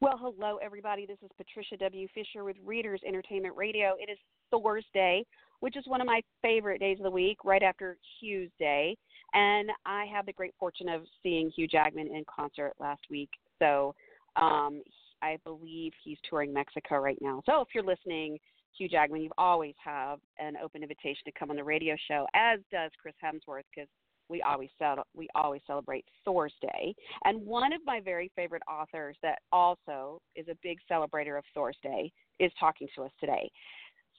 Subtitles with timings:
[0.02, 1.05] Well, hello, everybody.
[1.05, 2.07] This is Patricia W.
[2.16, 3.94] Fisher with Readers Entertainment Radio.
[4.00, 4.18] It is
[4.50, 5.23] Thursday,
[5.60, 8.98] which is one of my favorite days of the week, right after Hugh's Day.
[9.36, 13.30] And I had the great fortune of seeing Hugh Jackman in concert last week.
[13.59, 13.94] So
[14.35, 14.81] um,
[15.21, 17.41] I believe he's touring Mexico right now.
[17.45, 18.38] So if you're listening,
[18.77, 22.59] Hugh Jackman, you always have an open invitation to come on the radio show, as
[22.71, 23.90] does Chris Hemsworth, because
[24.27, 24.70] we always
[25.16, 26.95] we always celebrate Thor's Day.
[27.23, 31.77] And one of my very favorite authors that also is a big celebrator of Thor's
[31.84, 33.49] Day is talking to us today.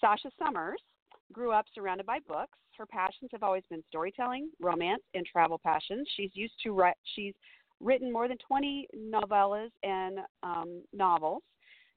[0.01, 0.81] Sasha Summers
[1.33, 2.57] grew up surrounded by books.
[2.79, 6.07] Her passions have always been storytelling, romance, and travel passions.
[6.17, 6.97] She's used to write.
[7.15, 7.35] She's
[7.81, 11.43] written more than 20 novellas and um, novels.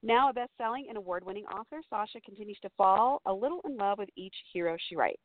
[0.01, 4.09] Now a best-selling and award-winning author, Sasha continues to fall a little in love with
[4.15, 5.21] each hero she writes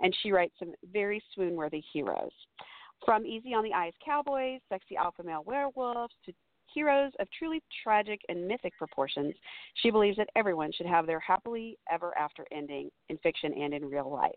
[0.00, 2.32] and she writes some very swoon worthy heroes.
[3.04, 6.32] From easy on the eyes cowboys, sexy alpha male werewolves, to
[6.72, 9.34] heroes of truly tragic and mythic proportions,
[9.74, 13.84] she believes that everyone should have their happily ever after ending in fiction and in
[13.84, 14.30] real life.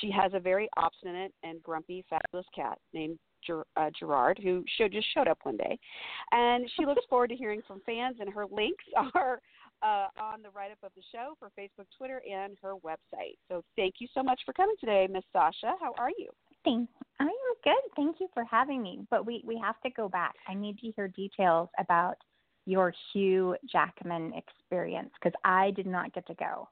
[0.00, 4.92] She has a very obstinate and grumpy, fabulous cat named Ger- uh, Gerard, who showed,
[4.92, 5.78] just showed up one day,
[6.32, 8.16] and she looks forward to hearing from fans.
[8.20, 9.40] And her links are
[9.82, 13.36] uh, on the write up of the show for Facebook, Twitter, and her website.
[13.48, 15.74] So thank you so much for coming today, Miss Sasha.
[15.80, 16.28] How are you?
[16.64, 16.92] Thanks.
[17.18, 17.30] I am
[17.64, 17.92] good.
[17.96, 19.00] Thank you for having me.
[19.10, 20.34] But we, we have to go back.
[20.46, 22.16] I need to hear details about
[22.66, 26.68] your Hugh Jackman experience because I did not get to go.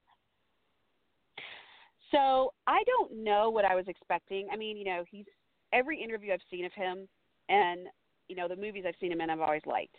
[2.10, 4.48] So I don't know what I was expecting.
[4.52, 5.26] I mean, you know, he's
[5.72, 7.08] every interview I've seen of him,
[7.48, 7.86] and
[8.28, 9.96] you know, the movies I've seen him in, I've always liked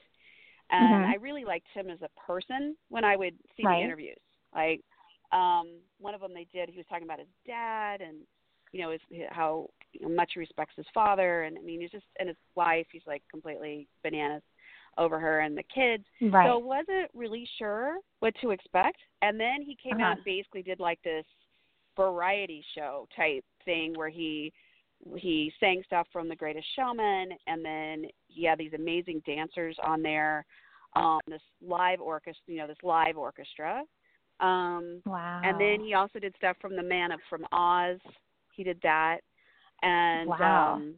[0.71, 1.11] and mm-hmm.
[1.11, 3.79] I really liked him as a person when I would see right.
[3.79, 4.17] the interviews.
[4.53, 4.81] Like
[5.31, 8.17] um one of them they did, he was talking about his dad and
[8.71, 11.91] you know his, how you know, much he respects his father, and I mean he's
[11.91, 12.87] just and his wife.
[12.91, 14.43] He's like completely bananas
[14.97, 16.03] over her and the kids.
[16.21, 16.47] Right.
[16.47, 18.97] So wasn't really sure what to expect.
[19.21, 20.03] And then he came uh-huh.
[20.03, 21.25] out and basically did like this
[21.95, 24.51] variety show type thing where he
[25.15, 30.01] he sang stuff from The Greatest Showman, and then he had these amazing dancers on
[30.01, 30.45] there,
[30.95, 33.83] um, this live orchestra, you know, this live orchestra.
[34.39, 35.41] Um, wow.
[35.43, 37.99] And then he also did stuff from The Man of from Oz.
[38.55, 39.19] He did that,
[39.81, 40.73] and wow.
[40.75, 40.95] um,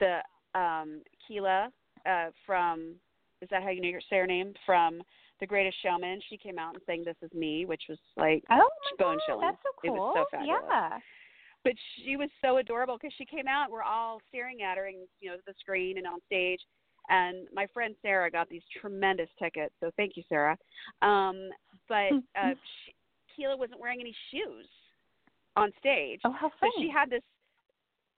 [0.00, 0.18] the
[0.58, 1.68] um, Keala
[2.06, 2.94] uh, from
[3.42, 5.02] is that how you know say her name from
[5.40, 6.20] The Greatest Showman?
[6.30, 8.68] She came out and sang "This Is Me," which was like oh
[8.98, 9.42] bone chilling.
[9.42, 9.94] That's so cool.
[9.94, 10.60] It was so fabulous.
[10.70, 10.98] Yeah
[11.64, 13.70] but she was so adorable because she came out.
[13.70, 16.60] We're all staring at her, and you know, the screen and on stage.
[17.08, 20.56] And my friend Sarah got these tremendous tickets, so thank you, Sarah.
[21.02, 21.50] Um,
[21.88, 22.54] but uh,
[22.86, 24.66] she, Keala wasn't wearing any shoes
[25.56, 26.72] on stage, oh, how funny.
[26.76, 27.22] so she had this.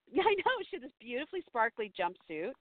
[0.09, 2.53] Yeah, I know she had this beautifully sparkly jumpsuit,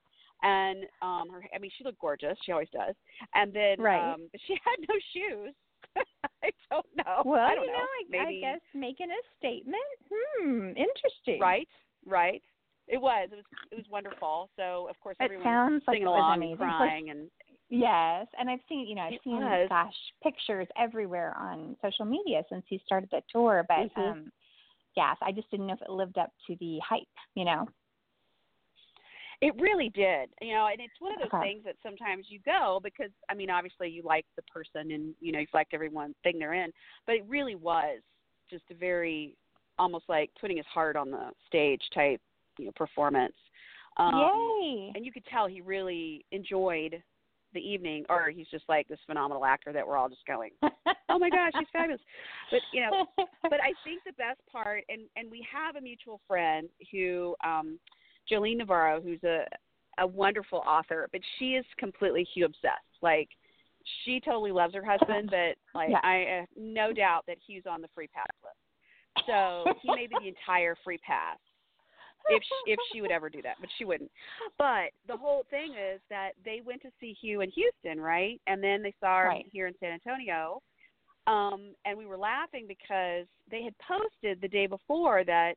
[0.42, 1.44] and um, her.
[1.54, 2.36] I mean, she looked gorgeous.
[2.44, 2.96] She always does.
[3.36, 4.14] And then, right.
[4.14, 5.54] um, but she had no shoes.
[6.72, 7.22] I don't know.
[7.26, 9.84] Well, I don't you know, I, Maybe, I guess making a statement.
[10.12, 11.40] Hmm, interesting.
[11.40, 11.68] Right,
[12.06, 12.42] right.
[12.88, 13.30] It was.
[13.32, 13.46] It was.
[13.72, 14.50] It was wonderful.
[14.56, 16.52] So of course it everyone sounds like singing along amazing.
[16.52, 17.32] and crying and.
[17.70, 19.68] Yes, and I've seen you know I've It seen was.
[19.70, 24.12] gosh pictures everywhere on social media since he started the tour, but Mhm.
[24.12, 24.32] um
[24.96, 27.02] yes, I just didn't know if it lived up to the hype,
[27.34, 27.68] you know.
[29.46, 31.52] It really did, you know, and it's one of those Okay.
[31.52, 35.32] things that sometimes you go because I mean, obviously you like the person and you
[35.32, 36.72] know you like every one thing they're in,
[37.06, 38.00] but it really was
[38.50, 39.36] just a very
[39.78, 42.20] almost like putting his heart on the stage type,
[42.58, 43.36] you know, performance.
[43.98, 44.92] Um, Yay!
[44.96, 47.04] And you could tell he really enjoyed
[47.54, 51.20] the evening, or he's just like this phenomenal actor that we're all just going, oh
[51.20, 52.02] my gosh, he's fabulous.
[52.50, 53.06] But you know,
[53.44, 57.78] but I think the best part, and and we have a mutual friend who, um,
[58.32, 59.46] Jolene Navarro, who's a
[59.98, 62.84] a wonderful author, but she is completely Hugh obsessed.
[63.02, 63.30] Like
[64.04, 66.02] she totally loves her husband, but like Yeah.
[66.04, 69.26] I have no doubt that Hugh's on the free pass list.
[69.26, 71.38] So he made the entire free pass
[72.28, 74.12] if she, if she would ever do that, but she wouldn't.
[74.58, 78.42] But the whole thing is that they went to see Hugh in Houston, right?
[78.48, 79.46] And then they saw him Right.
[79.52, 80.62] here in San Antonio.
[81.28, 85.56] Um, and we were laughing because they had posted the day before that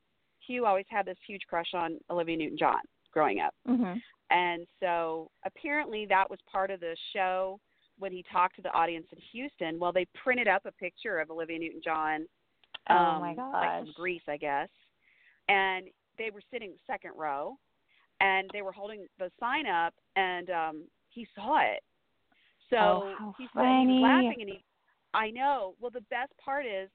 [0.49, 2.81] Hugh always had this huge crush on Olivia Newton John
[3.13, 3.55] growing up.
[3.67, 4.01] mhm.
[4.31, 7.61] And so apparently that was part of the show
[7.99, 9.79] when he talked to the audience in Houston.
[9.79, 12.27] Well, they printed up a picture of Olivia Newton John,
[12.91, 14.69] Oh um, my like from Grease, I guess.
[15.49, 15.87] And
[16.19, 17.57] they were sitting second row,
[18.21, 21.83] and they were holding the sign up, and um, he saw it.
[22.71, 24.65] So oh, he said he was laughing and he
[25.15, 25.75] I know.
[25.81, 26.91] Well the best part is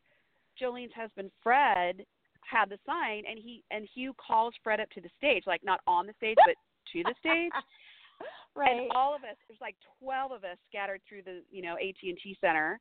[0.61, 2.05] Jolene's husband Fred
[2.49, 5.81] had the sign and he and Hugh calls Fred up to the stage, like not
[5.87, 6.55] on the stage but
[6.93, 7.51] to the stage.
[8.55, 8.71] right.
[8.71, 12.37] And all of us, there's like 12 of us scattered through the, you know, AT&T
[12.39, 12.79] Center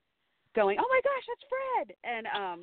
[0.55, 2.61] going, "Oh my gosh, that's Fred." And um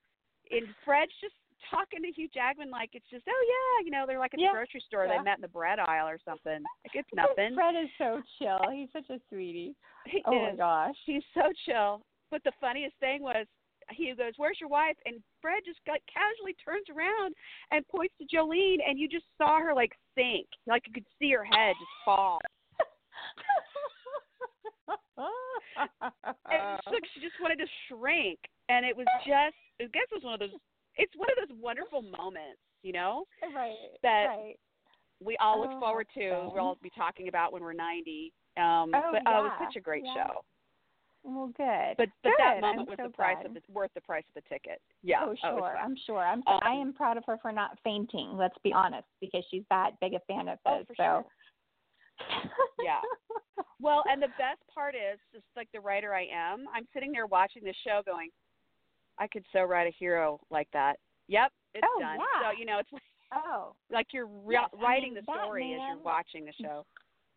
[0.50, 1.34] and Fred's just
[1.70, 4.48] talking to Hugh Jackman like it's just, "Oh yeah, you know, they're like at yeah.
[4.52, 5.06] the grocery store.
[5.06, 5.18] Yeah.
[5.18, 7.54] They met in the bread aisle or something." Like it's nothing.
[7.54, 8.60] Fred is so chill.
[8.72, 9.74] He's such a sweetie.
[10.06, 10.52] He Oh is.
[10.52, 10.96] my gosh.
[11.06, 12.02] He's so chill.
[12.30, 13.46] But the funniest thing was
[13.92, 17.34] Hugh goes, "Where's your wife?" And Fred just got casually turns around
[17.70, 21.32] and points to Jolene, and you just saw her like sink, like you could see
[21.32, 22.40] her head just fall.
[26.50, 30.24] And like she just wanted to shrink, and it was just, I guess it was
[30.24, 30.50] one of those.
[30.96, 33.24] It's one of those wonderful moments, you know,
[33.54, 33.72] right.
[34.02, 34.56] that right.
[35.24, 36.50] we all look Oh, forward to.
[36.52, 38.32] We'll all be talking about when we're 90.
[38.58, 40.14] Um, Oh, but oh, it was such a great yeah.
[40.14, 40.44] show.
[41.24, 41.94] Well, good.
[41.98, 43.46] But but that moment I'm was so the price glad.
[43.46, 44.80] of the worth the price of the ticket.
[45.02, 45.20] Yeah.
[45.24, 45.60] Oh, sure.
[45.60, 45.76] fun.
[45.80, 46.18] I'm sure.
[46.18, 46.42] I'm.
[46.48, 48.36] Um, I am proud of her for not fainting.
[48.36, 50.86] Let's be honest, because she's that big a fan of Oh, this.
[50.88, 51.02] for so.
[51.02, 51.24] sure.
[52.82, 53.00] Yeah.
[53.80, 57.26] Well, and the best part is, just like the writer I am, I'm sitting there
[57.26, 58.30] watching the show, going,
[59.18, 60.98] I could so write a hero like that.
[61.28, 62.18] Yep, it's Oh, done.
[62.18, 62.50] yeah.
[62.52, 63.02] So you know, it's like,
[63.34, 63.74] oh.
[63.90, 66.84] like you're re- Yes, I writing mean, the story as you're watching the show.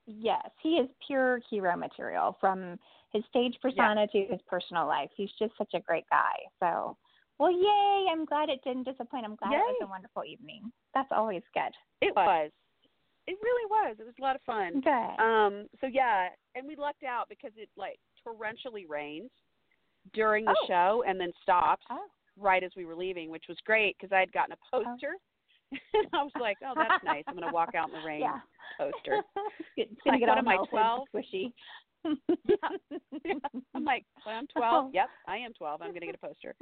[0.08, 2.78] Yes, he is pure hero material from
[3.12, 5.10] his stage persona to his personal life.
[5.16, 6.36] He's just such a great guy.
[6.60, 6.96] So,
[7.40, 8.08] well, yay!
[8.12, 9.26] I'm glad it didn't disappoint.
[9.26, 10.72] I'm glad it was a wonderful evening.
[10.94, 11.74] That's always good.
[12.02, 12.52] It was.
[13.28, 13.98] It really was.
[14.00, 14.82] It was a lot of fun.
[14.82, 15.24] Good.
[15.24, 19.32] Um, so yeah, and we lucked out because it like torrentially rains
[20.14, 20.68] during the Oh.
[20.68, 22.06] show and then stops oh,
[22.38, 25.16] right as we were leaving, which was great because I had gotten a poster.
[25.94, 27.24] And I was like, oh, that's nice.
[27.28, 28.40] I'm going to walk out in the rain yeah.
[28.78, 29.22] poster.
[29.78, 31.08] it's Like, gonna get what am I, 12?
[31.14, 31.52] squishy.
[32.48, 33.34] Yeah.
[33.74, 34.92] I'm like, well, I'm 12.
[34.94, 35.82] Yep, I am 12.
[35.82, 36.54] I'm going to get a poster.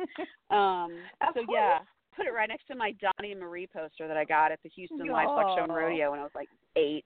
[0.49, 1.79] Um, Of so yeah,
[2.15, 4.69] put it right next to my Donnie and Marie poster that I got at the
[4.69, 7.05] Houston Livestock Show and Rodeo when I was like eight.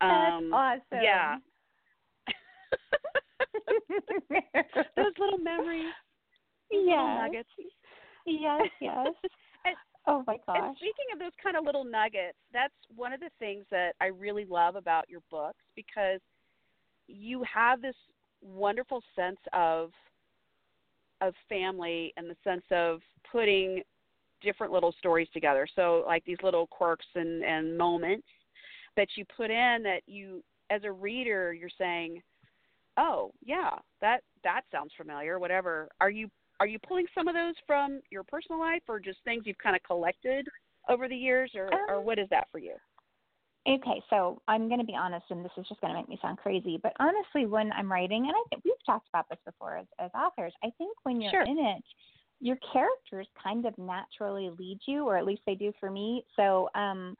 [0.00, 1.02] That's Um, awesome.
[1.02, 1.36] Yeah.
[4.96, 5.92] Those little memories,
[6.70, 7.20] little yes.
[7.22, 7.48] nuggets.
[8.26, 9.06] Yes, yes.
[9.64, 9.76] And-
[10.08, 10.58] oh my gosh.
[10.60, 14.06] And speaking of those kind of little nuggets, that's one of the things that I
[14.06, 16.20] really love about your books because
[17.06, 17.94] you have this
[18.42, 19.90] wonderful sense of
[21.20, 23.00] of family and the sense of
[23.32, 23.82] putting
[24.40, 25.66] different little stories together.
[25.74, 28.28] So like these little quirks and, and moments
[28.96, 32.22] that you put in that you as a reader you're saying,
[32.96, 35.88] Oh, yeah, that that sounds familiar, whatever.
[36.00, 36.28] Are you
[36.60, 39.76] are you pulling some of those from your personal life or just things you've kind
[39.76, 40.48] of collected
[40.88, 42.74] over the years or, or Um, what is that for you?
[43.68, 46.18] Okay, so I'm going to be honest, and this is just going to make me
[46.22, 49.76] sound crazy, but honestly, when I'm writing, and I think we've talked about this before
[49.76, 51.42] as, as authors, I think when you're Sure.
[51.42, 51.84] in it,
[52.40, 56.24] your characters kind of naturally lead you, or at least they do for me.
[56.34, 57.16] So, um,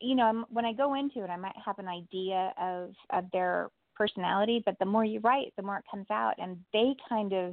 [0.00, 3.24] you know, I'm, when I go into it, I might have an idea of of
[3.32, 7.32] their personality, but the more you write, the more it comes out, and they kind
[7.34, 7.52] of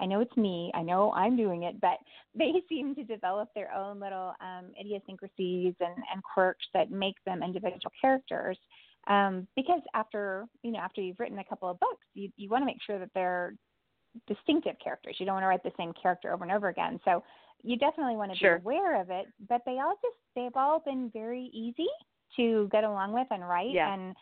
[0.00, 0.70] I know it's me.
[0.74, 1.98] I know I'm doing it, but
[2.34, 7.42] they seem to develop their own little um, idiosyncrasies and, and quirks that make them
[7.42, 8.58] individual characters.
[9.08, 12.62] Um, because after you know, after you've written a couple of books, you you want
[12.62, 13.54] to make sure that they're
[14.26, 15.16] distinctive characters.
[15.18, 16.98] You don't want to write the same character over and over again.
[17.04, 17.22] So
[17.62, 18.58] you definitely want to Sure.
[18.58, 19.26] be aware of it.
[19.48, 21.86] But they all just they've all been very easy
[22.36, 23.92] to get along with and write Yeah.
[23.92, 24.16] and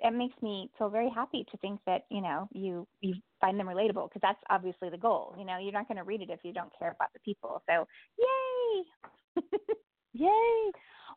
[0.00, 3.66] it makes me feel very happy to think that you know you you find them
[3.66, 6.40] relatable because that's obviously the goal you know you're not going to read it if
[6.42, 7.86] you don't care about the people so
[8.18, 9.42] yay
[10.18, 10.70] Yay!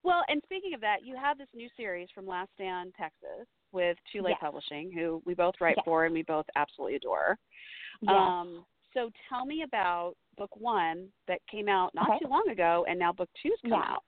[0.04, 3.96] Well, and speaking of that, you have this new series from Last Stand Texas with
[4.14, 4.38] Late Yes.
[4.42, 5.86] Publishing, who we both write Yes.
[5.86, 7.38] for and we both absolutely adore.
[8.02, 8.12] yes.
[8.14, 12.20] Um, so tell me about book one that came out not Okay.
[12.26, 13.94] too long ago, and now book two's come Yeah.
[13.94, 14.04] out.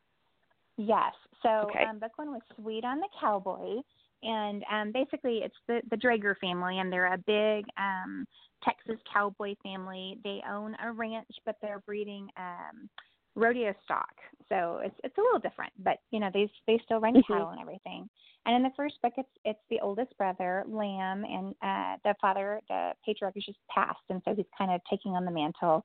[0.78, 1.14] Yes.
[1.42, 1.86] So Okay.
[1.86, 3.82] um, book one was Sweet on the Cowboy,
[4.24, 8.26] and um, basically it's the the Drager family, and they're a big um,
[8.64, 10.18] Texas cowboy family.
[10.24, 12.90] They own a ranch, but they're breeding um,
[13.36, 14.14] rodeo stock,
[14.50, 15.74] so it's it's a little different.
[15.80, 17.28] But you know they they still run Mhm.
[17.28, 18.10] cattle and everything.
[18.46, 22.60] And in the first book, it's it's the oldest brother, Lamb, and uh, the father,
[22.70, 25.84] the patriarch, is just passed, and so he's kind of taking on the mantle.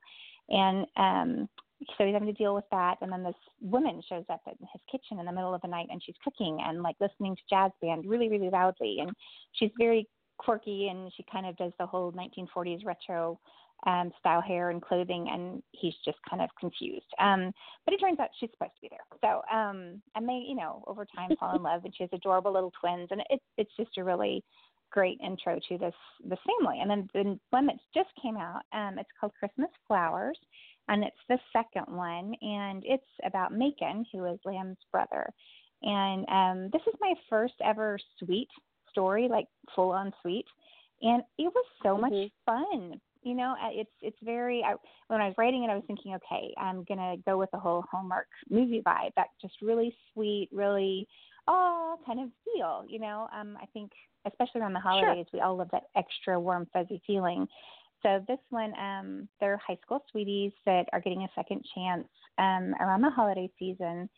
[0.49, 1.49] And um,
[1.97, 2.97] so he's having to deal with that.
[3.01, 5.87] And then this woman shows up in his kitchen in the middle of the night
[5.91, 8.97] and she's cooking and like listening to jazz band really really loudly.
[8.99, 9.11] And
[9.53, 10.07] she's very
[10.37, 13.39] quirky and she kind of does the whole 1940s retro
[13.85, 17.05] um style hair and clothing and he's just kind of confused.
[17.19, 17.51] Um
[17.85, 19.19] but it turns out she's supposed to be there.
[19.21, 22.51] So um and they you know over time fall in love and she has adorable
[22.51, 24.43] little twins and it's it's just a really
[24.91, 25.93] great intro to this
[26.23, 26.79] this family.
[26.81, 30.37] And then the one that just came out, um, it's called Christmas Flowers,
[30.87, 35.29] and it's the second one, and it's about Macon, who is Lamb's brother.
[35.83, 38.47] And um, this is my first ever sweet
[38.89, 40.45] story, like full on sweet,
[41.01, 42.01] and it was so mm-hmm.
[42.01, 43.01] much fun.
[43.23, 44.63] You know, it's it's very.
[44.63, 44.75] I,
[45.07, 47.83] when I was writing it, I was thinking, okay, I'm gonna go with the whole
[47.91, 49.11] Hallmark movie vibe.
[49.15, 51.07] That just really sweet, really
[51.47, 52.85] oh kind of feel.
[52.87, 53.91] You know, um, I think
[54.25, 55.39] especially around the holidays, sure.
[55.39, 57.47] we all love that extra warm, fuzzy feeling.
[58.03, 62.73] So this one, um, they're high school sweeties that are getting a second chance um,
[62.79, 64.09] around the holiday season.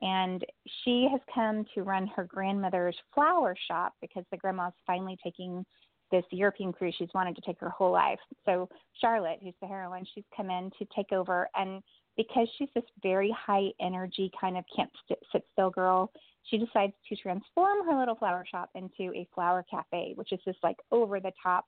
[0.00, 0.44] And
[0.84, 5.64] she has come to run her grandmother's flower shop because the grandma's finally taking
[6.10, 8.20] this European cruise she's wanted to take her whole life.
[8.46, 8.68] So
[9.00, 11.82] Charlotte, who's the heroine, she's come in to take over and
[12.16, 14.90] because she's this very high energy kind of can't
[15.32, 16.10] sit still girl,
[16.44, 20.58] she decides to transform her little flower shop into a flower cafe, which is just
[20.62, 21.64] like over the top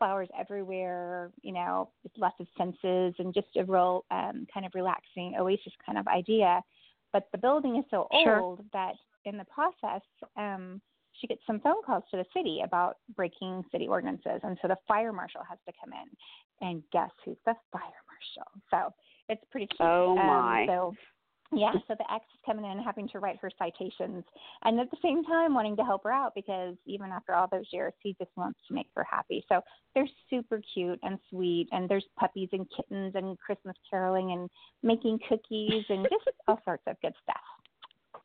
[0.00, 4.72] flowers everywhere, you know, with lots of senses and just a real um, kind of
[4.74, 6.60] relaxing oasis kind of idea.
[7.12, 8.40] But the building is so sure.
[8.40, 10.02] old that in the process,
[10.36, 10.80] um,
[11.12, 14.40] she gets some phone calls to the city about breaking city ordinances.
[14.42, 16.66] And so the fire marshal has to come in.
[16.66, 18.50] And guess who's the fire marshal?
[18.70, 18.94] So
[19.28, 19.80] it's pretty cute.
[19.80, 20.62] Oh, my.
[20.62, 20.94] Um, so
[21.52, 24.24] yeah, so the ex is coming in having to write her citations
[24.64, 27.66] and at the same time wanting to help her out because even after all those
[27.72, 29.44] years he just wants to make her happy.
[29.48, 29.60] So
[29.94, 34.48] they're super cute and sweet and there's puppies and kittens and Christmas caroling and
[34.82, 38.22] making cookies and just all sorts of good stuff.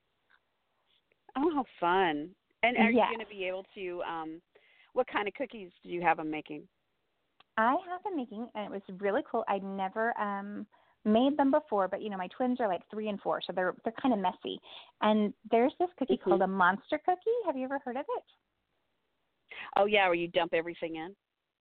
[1.38, 2.29] Oh, how fun.
[2.63, 3.08] And are yes.
[3.12, 4.41] you going to be able to um
[4.94, 6.63] what kind of cookies do you have them making?
[7.58, 9.44] I have them making and it was really cool.
[9.48, 10.67] I never um
[11.06, 13.76] made them before, but you know, my twins are like three and four, so they're
[13.84, 14.60] they're kind of messy.
[15.02, 16.30] And there's this cookie mm-hmm.
[16.30, 17.20] called a monster cookie.
[17.46, 18.24] Have you ever heard of it?
[19.78, 21.16] Oh yeah, where you dump everything in.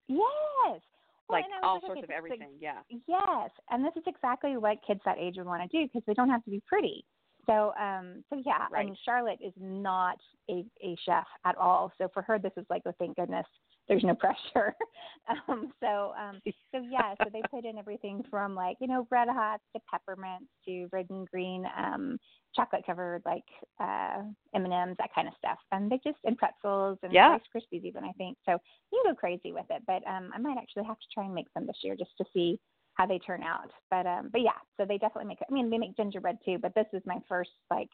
[0.07, 0.81] Yes.
[1.27, 2.39] Well, like all like, sorts okay, of everything.
[2.39, 2.99] Like, yeah.
[3.07, 6.13] Yes, and this is exactly what kids that age would want to do because they
[6.13, 7.03] don't have to be pretty.
[7.47, 8.87] So, um, so yeah, right.
[8.87, 10.17] and Charlotte is not
[10.49, 11.91] a a chef at all.
[11.97, 13.45] So for her, this is like, oh, thank goodness
[13.87, 14.73] there's no pressure.
[15.47, 19.27] um, so um, so yeah, so they put in everything from like you know red
[19.29, 22.17] hots to peppermints to red and green um,
[22.55, 23.43] chocolate covered like
[23.79, 24.21] uh,
[24.53, 27.29] M and M's that kind of stuff, and they just and pretzels and yeah.
[27.29, 28.37] Rice Krispies even I think.
[28.45, 28.57] So
[28.91, 31.33] you can go crazy with it, but um, I might actually have to try and
[31.33, 32.59] make some this year just to see
[32.95, 33.71] how they turn out.
[33.91, 35.39] But um, but yeah, so they definitely make.
[35.47, 37.89] I mean, they make gingerbread too, but this is my first like,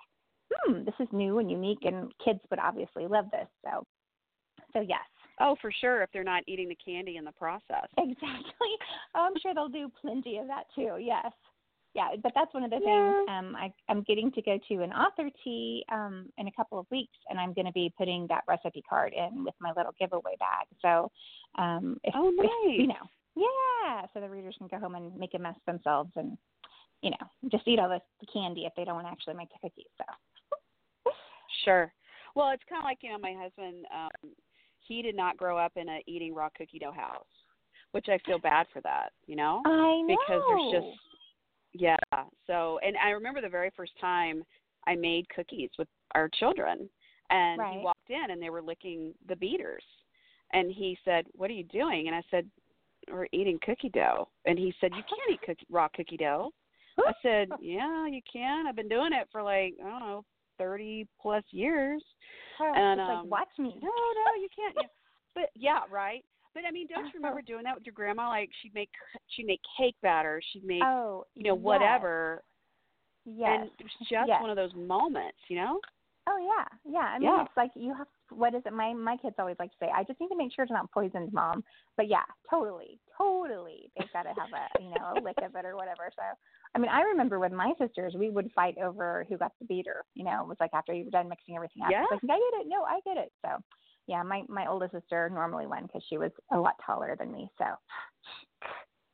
[0.53, 3.47] hmm, this is new and unique, and kids would obviously love this.
[3.65, 3.85] So
[4.73, 4.99] so yes,
[5.41, 6.03] Oh, for sure.
[6.03, 7.87] If they're not eating the candy in the process.
[7.97, 8.73] Exactly.
[9.15, 10.97] Oh, I'm sure they'll do plenty of that too.
[10.99, 11.31] Yes.
[11.93, 13.11] Yeah, but that's one of the yeah.
[13.11, 13.29] things.
[13.29, 16.85] Um, I, I'm getting to go to an author tea um, in a couple of
[16.89, 20.35] weeks, and I'm going to be putting that recipe card in with my little giveaway
[20.39, 20.67] bag.
[20.81, 21.11] So,
[21.57, 22.47] um, if, oh, nice.
[22.63, 26.11] If, you know, yeah, so the readers can go home and make a mess themselves,
[26.15, 26.37] and
[27.01, 27.99] you know, just eat all the,
[28.31, 29.91] candy if they don't want to actually make the cookies.
[29.97, 30.05] So.
[31.65, 31.91] Sure.
[32.33, 33.85] Well, it's kind of like you know, my husband.
[33.93, 34.31] Um,
[34.91, 37.25] he did not grow up in a eating raw cookie dough house,
[37.91, 39.61] which I feel bad for that, you know?
[39.65, 40.07] I know.
[40.07, 40.99] Because there's just
[41.73, 42.25] yeah.
[42.47, 44.43] So, and I remember the very first time
[44.87, 46.89] I made cookies with our children
[47.29, 47.77] and right.
[47.77, 49.83] he walked in and they were licking the beaters.
[50.51, 52.45] And he said, "What are you doing?" And I said,
[53.09, 56.51] "We're eating cookie dough." And he said, "You can't eat cookie, raw cookie dough."
[56.99, 58.67] I said, "Yeah, you can.
[58.67, 60.25] I've been doing it for like I don't know,
[60.61, 62.03] thirty plus years."
[62.59, 63.79] Oh, and um, like, watch me.
[63.81, 64.75] No, no, you can't.
[64.75, 64.87] Yeah.
[65.33, 66.25] But yeah, right.
[66.53, 68.27] But I mean, don't you remember doing that with your grandma?
[68.27, 68.89] Like she'd make
[69.29, 71.63] she'd make cake batter, she'd make oh, you know yes.
[71.63, 72.43] whatever.
[73.25, 73.61] Yes.
[73.61, 74.41] And it was just yes.
[74.41, 75.79] one of those moments, you know.
[76.27, 76.99] Oh yeah, yeah.
[76.99, 77.43] I mean, yeah.
[77.43, 78.07] it's like you have.
[78.31, 78.73] What is it?
[78.73, 80.91] My my kids always like to say, "I just need to make sure it's not
[80.91, 81.63] poisoned, mom."
[81.97, 83.91] But yeah, totally, totally.
[83.97, 86.09] They've got to have a you know a lick of it or whatever.
[86.15, 86.23] So,
[86.75, 90.03] I mean, I remember with my sisters, we would fight over who got the beater.
[90.15, 91.91] You know, it was like after you were done mixing everything up.
[91.91, 92.03] Yeah.
[92.03, 92.67] It's like I get it.
[92.67, 93.31] No, I get it.
[93.45, 93.57] So,
[94.07, 97.49] yeah, my my oldest sister normally won because she was a lot taller than me.
[97.57, 97.65] So,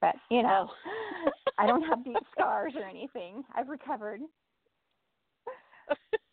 [0.01, 1.31] but you know, oh.
[1.57, 3.43] I don't have deep scars or anything.
[3.55, 4.21] I've recovered.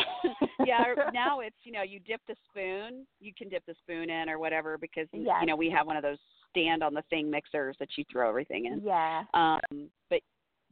[0.66, 3.06] yeah, now it's you know you dip the spoon.
[3.20, 5.36] You can dip the spoon in or whatever because yes.
[5.40, 6.18] you know we have one of those
[6.50, 8.82] stand on the thing mixers that you throw everything in.
[8.84, 9.24] Yeah.
[9.34, 10.20] Um, but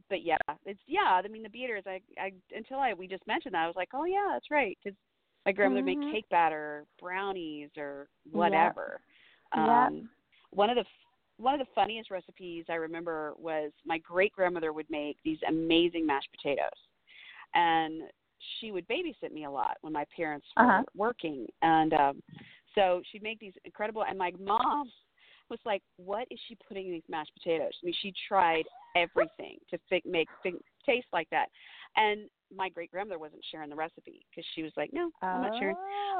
[0.09, 1.21] but yeah, it's yeah.
[1.23, 1.83] I mean the beaters.
[1.85, 4.77] I I until I we just mentioned that I was like, oh yeah, that's right
[4.83, 4.97] because
[5.45, 6.01] my grandmother mm-hmm.
[6.01, 8.99] made cake batter, brownies, or whatever.
[9.55, 9.67] Yep.
[9.67, 10.03] Um, yep.
[10.51, 10.85] One of the
[11.37, 16.05] one of the funniest recipes I remember was my great grandmother would make these amazing
[16.05, 16.69] mashed potatoes,
[17.55, 18.03] and
[18.59, 20.83] she would babysit me a lot when my parents were uh-huh.
[20.95, 22.21] working, and um,
[22.75, 24.89] So she'd make these incredible, and my mom
[25.49, 28.63] was like, "What is she putting in these mashed potatoes?" I mean, she tried
[28.95, 31.49] everything to fi- make things taste like that,
[31.95, 35.57] and my great grandmother wasn't sharing the recipe because she was like, "No, I'm not
[35.59, 35.75] sharing."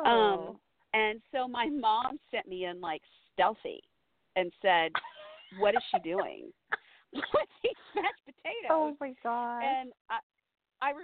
[0.06, 0.10] Oh.
[0.10, 0.60] Um,
[0.94, 3.02] and so my mom sent me in like
[3.34, 3.82] stealthy
[4.36, 4.92] and said,
[5.60, 6.52] "What is she doing
[7.14, 9.64] with these mashed potatoes?" oh my god.
[9.64, 10.20] And I, I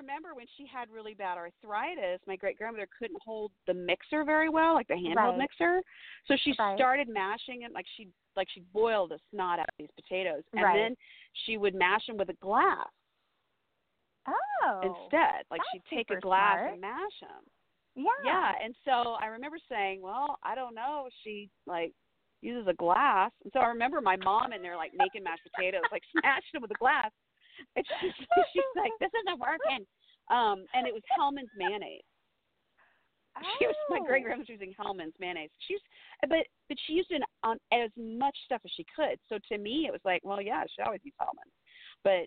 [0.07, 4.49] remember when she had really bad arthritis, my great grandmother couldn't hold the mixer very
[4.49, 5.37] well, like the handheld Right.
[5.37, 5.83] mixer.
[6.25, 6.77] So she Right.
[6.77, 10.61] started mashing it like she like she boiled the snot out of these potatoes, and
[10.61, 10.75] Right.
[10.75, 10.95] then
[11.33, 12.87] she would mash them with a glass
[14.27, 14.79] oh.
[14.83, 15.45] instead.
[15.49, 16.71] Like she'd take a glass smart.
[16.73, 17.43] and mash them.
[17.95, 18.11] Yeah.
[18.23, 21.93] Yeah, and so I remember saying, "Well, I don't know." She like
[22.41, 25.83] uses a glass, and so I remember my mom in there like making mashed potatoes,
[25.91, 27.11] like smashing them with a glass,
[27.75, 28.13] and she's
[28.53, 29.85] she's like, "This isn't working."
[30.29, 32.01] Um, and it was Hellmann's mayonnaise.
[33.59, 34.33] She was my great Oh.
[34.33, 35.51] grandmother was using Hellmann's mayonnaise.
[35.67, 35.79] She's
[36.27, 39.19] but but she used it on as much stuff as she could.
[39.29, 41.53] So to me, it was like, well, yeah, she always use Hellmann's,
[42.03, 42.25] but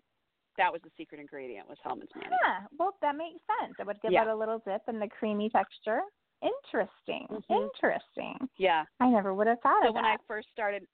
[0.56, 2.38] that was the secret ingredient was Hellmann's mayonnaise.
[2.44, 2.68] Huh.
[2.78, 3.74] Well, that makes sense.
[3.78, 4.22] It would give Yeah.
[4.22, 6.02] it a little zip and the creamy texture.
[6.42, 7.26] Interesting.
[7.28, 7.64] Mhm.
[7.64, 8.48] Interesting.
[8.56, 8.84] Yeah.
[9.00, 10.00] I never would have thought so of that.
[10.00, 10.04] So when.
[10.04, 10.86] I first started,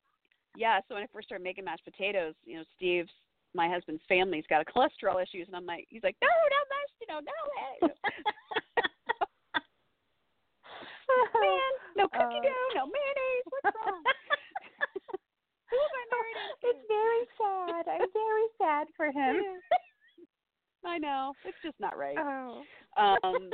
[0.57, 3.13] yeah, so when I first started making mashed potatoes, you know, Steve's
[3.55, 6.86] my husband's family's got a cholesterol issues, and I'm like, he's like, no, no mashed,
[7.09, 7.33] you know, no,
[7.81, 7.89] hey.
[11.41, 12.43] man, no cookie Oh.
[12.43, 13.47] dough, no mayonnaise.
[13.51, 14.03] What's wrong?
[15.71, 16.67] Who am I married into?
[16.71, 17.85] it's very sad.
[17.89, 19.37] I'm very sad for him.
[20.87, 22.17] I know it's just not right.
[22.19, 22.63] oh.
[22.97, 23.51] Um,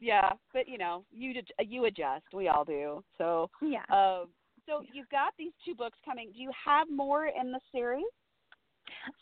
[0.00, 2.24] yeah, but you know, you you adjust.
[2.34, 3.02] We all do.
[3.18, 3.84] So, Yeah.
[3.90, 4.28] um,
[4.66, 6.30] so you've got these two books coming.
[6.34, 8.04] Do you have more in the series?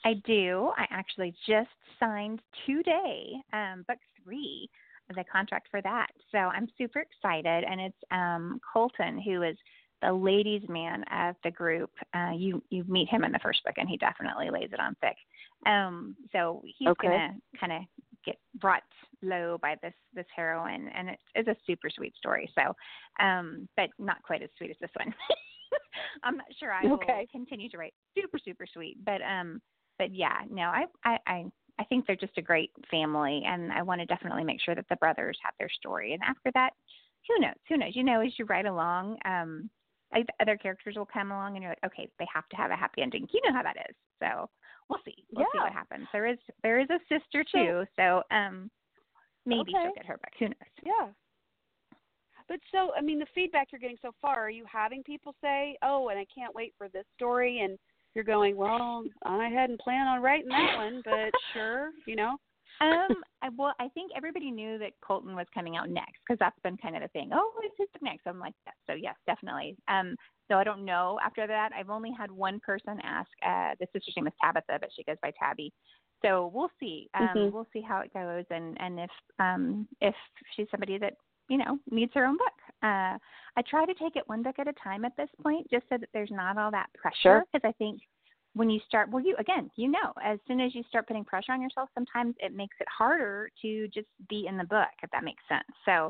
[0.04, 0.70] I do.
[0.76, 1.68] I actually just
[2.00, 4.68] signed today, um, book three,
[5.14, 6.08] the contract for that.
[6.32, 7.64] So I'm super excited.
[7.64, 9.56] And it's um, Colton, who is
[10.02, 11.90] the ladies' man of the group.
[12.14, 14.96] Uh, you you meet him in the first book, and he definitely lays it on
[15.00, 15.16] thick.
[15.66, 17.06] Um, so he's Okay.
[17.08, 17.82] gonna kind of
[18.24, 18.82] get brought
[19.22, 22.50] low by this this heroine, and it's, it's a super sweet story.
[22.54, 22.74] So,
[23.24, 25.14] um, but not quite as sweet as this one.
[26.22, 27.20] I'm not sure I Okay.
[27.20, 29.60] will continue to write super super sweet, but um,
[29.98, 31.44] but yeah, no, I I I.
[31.80, 34.84] I think they're just a great family, and I want to definitely make sure that
[34.90, 36.12] the brothers have their story.
[36.12, 36.74] And after that,
[37.26, 37.54] who knows?
[37.68, 37.96] Who knows?
[37.96, 39.70] You know, as you write along, um,
[40.12, 42.76] I- other characters will come along, and you're like, okay, they have to have a
[42.76, 43.26] happy ending.
[43.32, 43.96] You know how that is.
[44.22, 44.50] So
[44.90, 45.24] we'll see.
[45.32, 46.06] We'll see what happens.
[46.12, 48.70] There is there is a sister too, so um,
[49.46, 49.82] maybe Okay.
[49.82, 50.34] she'll get her back.
[50.38, 50.54] Who knows?
[50.84, 51.08] Yeah.
[52.46, 55.78] But so, I mean, the feedback you're getting so far, are you having people say,
[55.82, 57.78] "Oh, and I can't wait for this story," and
[58.14, 62.36] you're going, "Well, I hadn't planned on writing that one, but sure, you know."
[62.80, 66.58] um, I, well, I think everybody knew that Colton was coming out next because that's
[66.64, 67.30] been kind of the thing.
[67.32, 68.26] Oh, it's his book next.
[68.26, 68.72] I'm like, yeah.
[68.86, 69.76] So yes, definitely.
[69.88, 70.16] Um,
[70.48, 71.70] so I don't know after that.
[71.76, 73.30] I've only had one person ask.
[73.46, 75.72] Uh, the sister's name is Tabitha, but she goes by Tabby.
[76.22, 77.08] So we'll see.
[77.14, 77.52] Um, Mhm.
[77.52, 80.14] We'll see how it goes, and and if um if
[80.54, 81.14] she's somebody that
[81.48, 82.52] you know needs her own book.
[82.82, 83.18] Uh,
[83.56, 85.96] I try to take it one book at a time at this point, just so
[85.98, 87.16] that there's not all that pressure.
[87.22, 87.44] Sure.
[87.52, 88.00] Because I think
[88.54, 91.52] when you start well you again you know as soon as you start putting pressure
[91.52, 95.22] on yourself sometimes it makes it harder to just be in the book if that
[95.22, 96.06] makes sense so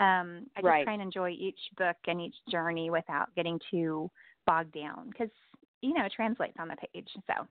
[0.00, 0.84] um i just Right.
[0.84, 4.10] try and enjoy each book and each journey without getting too
[4.46, 5.30] bogged down because
[5.82, 7.46] you know it translates on the page so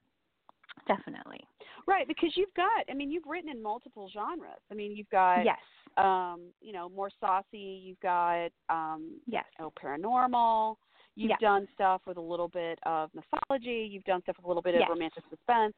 [0.88, 1.40] definitely
[1.86, 4.62] Right, because you've got, I mean, you've written in multiple genres.
[4.72, 5.58] I mean, you've got, yes
[5.98, 7.82] um, you know, more saucy.
[7.84, 10.76] You've got, um, yes oh, paranormal.
[11.16, 11.38] You've Yeah.
[11.40, 13.88] done stuff with a little bit of mythology.
[13.92, 14.84] You've done stuff with a little bit Yes.
[14.84, 15.76] of romantic suspense,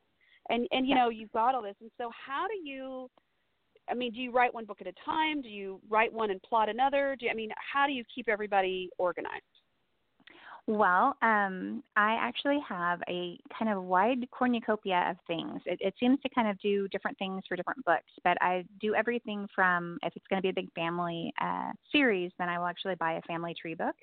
[0.50, 1.04] and and you Yeah.
[1.04, 1.76] know you've got all this.
[1.82, 3.10] And so, how do you?
[3.90, 5.42] I mean, do you write one book at a time?
[5.42, 7.16] Do you write one and plot another?
[7.20, 9.55] Do you, I mean, how do you keep everybody organized?
[10.68, 15.62] Well, um, I actually have a kind of wide cornucopia of things.
[15.68, 18.96] It, it seems to kind of do different things for different books, but I do
[18.96, 22.66] everything from if it's going to be a big family uh, series, then I will
[22.66, 23.96] actually buy a family tree book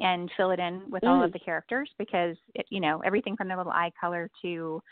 [0.00, 1.32] and fill it in with all of Mm.
[1.32, 4.82] the characters because it, you know everything from their little eye color to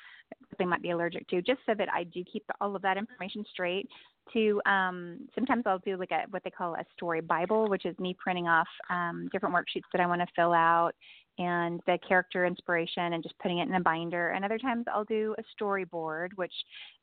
[0.48, 2.96] what they might be allergic to, just so that I do keep all of that
[2.96, 3.88] information straight.
[4.32, 7.98] To um, sometimes I'll do like a what they call a story Bible, which is
[7.98, 10.92] me printing off um, different worksheets that I want to fill out
[11.38, 14.30] and the character inspiration and just putting it in a binder.
[14.30, 16.52] And other times I'll do a storyboard, which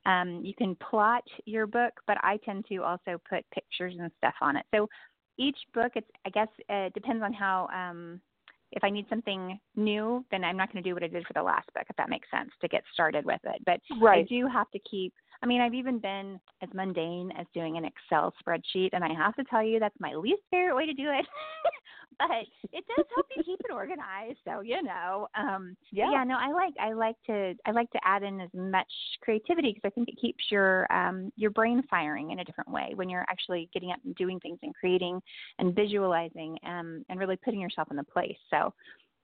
[0.06, 4.34] um, you can plot your book, but I tend to also put pictures and stuff
[4.40, 4.64] on it.
[4.74, 4.88] So
[5.38, 7.68] each book, it's I guess it depends on how.
[7.74, 8.20] Um,
[8.72, 11.34] if I need something new, then I'm not going to do what I did for
[11.34, 13.62] the last book, if that makes sense, to get started with it.
[13.66, 13.80] But
[14.20, 15.12] I do have to keep.
[15.42, 19.34] I mean, I've even been as mundane as doing an Excel spreadsheet, and I have
[19.36, 21.26] to tell you that's my least favorite way to do it.
[22.18, 22.30] but
[22.72, 24.38] it does help you keep it organized.
[24.44, 26.10] So you know, um, Yeah.
[26.12, 26.24] yeah.
[26.24, 28.90] No, I like I like to I like to add in as much
[29.22, 32.92] creativity because I think it keeps your um, your brain firing in a different way
[32.94, 35.20] when you're actually getting up and doing things and creating
[35.58, 38.36] and visualizing um, and really putting yourself in the place.
[38.50, 38.72] So,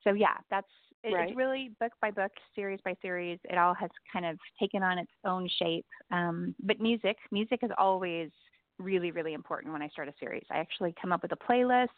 [0.05, 0.67] so yeah, that's
[1.05, 1.29] it, Right.
[1.29, 3.39] it's really book by book, series by series.
[3.45, 5.87] It all has kind of taken on its own shape.
[6.11, 8.31] Um, but music, music is always
[8.79, 10.45] really, really important when I start a series.
[10.51, 11.89] I actually come up with a playlist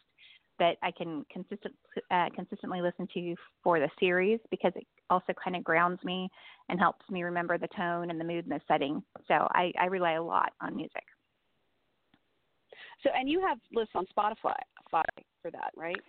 [0.61, 1.73] that I can consistent,
[2.11, 6.29] uh, consistently listen to for the series because it also kind of grounds me
[6.69, 9.01] and helps me remember the tone and the mood and the setting.
[9.27, 11.03] So I, I rely a lot on music.
[13.03, 14.53] So, and you have lists on Spotify
[14.93, 15.99] Spotify for that, right?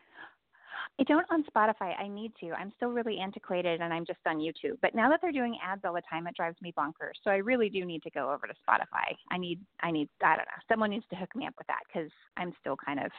[1.01, 1.99] I don't on Spotify.
[1.99, 2.53] I need to.
[2.53, 4.77] I'm still really antiquated and I'm just on YouTube.
[4.83, 7.17] But now that they're doing ads all the time, it drives me bonkers.
[7.25, 9.15] So I really do need to go over to Spotify.
[9.31, 10.62] I need, I need, I don't know.
[10.69, 13.11] Someone needs to hook me up with that because I'm still kind of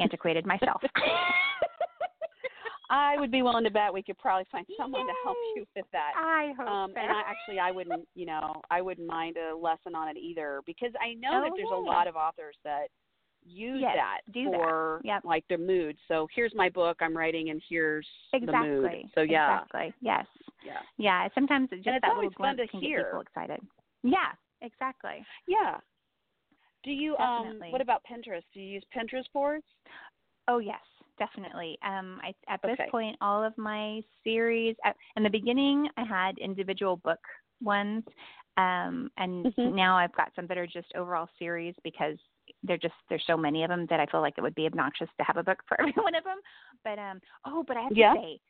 [0.00, 0.80] antiquated myself.
[2.92, 5.84] I would be willing to bet we could probably find someone to help you with
[5.92, 6.10] that.
[6.16, 7.00] I hope Um, so.
[7.00, 10.60] and I actually, I wouldn't, you know, I wouldn't mind a lesson on it either
[10.66, 12.88] because I know Oh, that there's a lot of authors that
[13.46, 14.56] use Yes, that do that.
[14.56, 15.24] for Yep.
[15.24, 15.96] like their mood.
[16.08, 18.68] So here's my book I'm writing, and here's exactly.
[18.70, 18.90] the mood.
[19.14, 19.94] So yeah, Exactly.
[20.00, 20.26] Yes.
[20.64, 21.28] yeah, Yeah.
[21.32, 22.98] Sometimes it just it's that always little fun to can hear.
[22.98, 23.60] get people excited.
[24.02, 24.32] Yeah.
[24.62, 25.24] Exactly.
[25.46, 25.78] yeah.
[26.84, 27.62] Do you um?
[27.70, 28.42] What about Pinterest?
[28.54, 29.64] Do you use Pinterest boards?
[30.48, 30.80] Oh yes,
[31.18, 31.78] definitely.
[31.86, 32.88] Um, I, at this Okay.
[32.90, 34.76] point, all of my series.
[34.84, 37.20] At, in the beginning, I had individual book
[37.60, 38.04] ones,
[38.56, 39.74] um, and Mhm.
[39.74, 42.16] now I've got some that are just overall series because
[42.62, 45.08] they're just there's so many of them that I feel like it would be obnoxious
[45.18, 46.38] to have a book for every one of them.
[46.84, 48.14] But um, oh, but I have Yeah.
[48.14, 48.40] to say.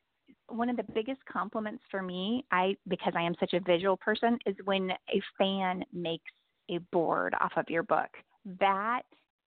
[0.46, 4.38] One of the biggest compliments for me, I because I am such a visual person,
[4.46, 6.30] is when a fan makes
[6.70, 8.10] a board off of your book.
[8.58, 9.02] That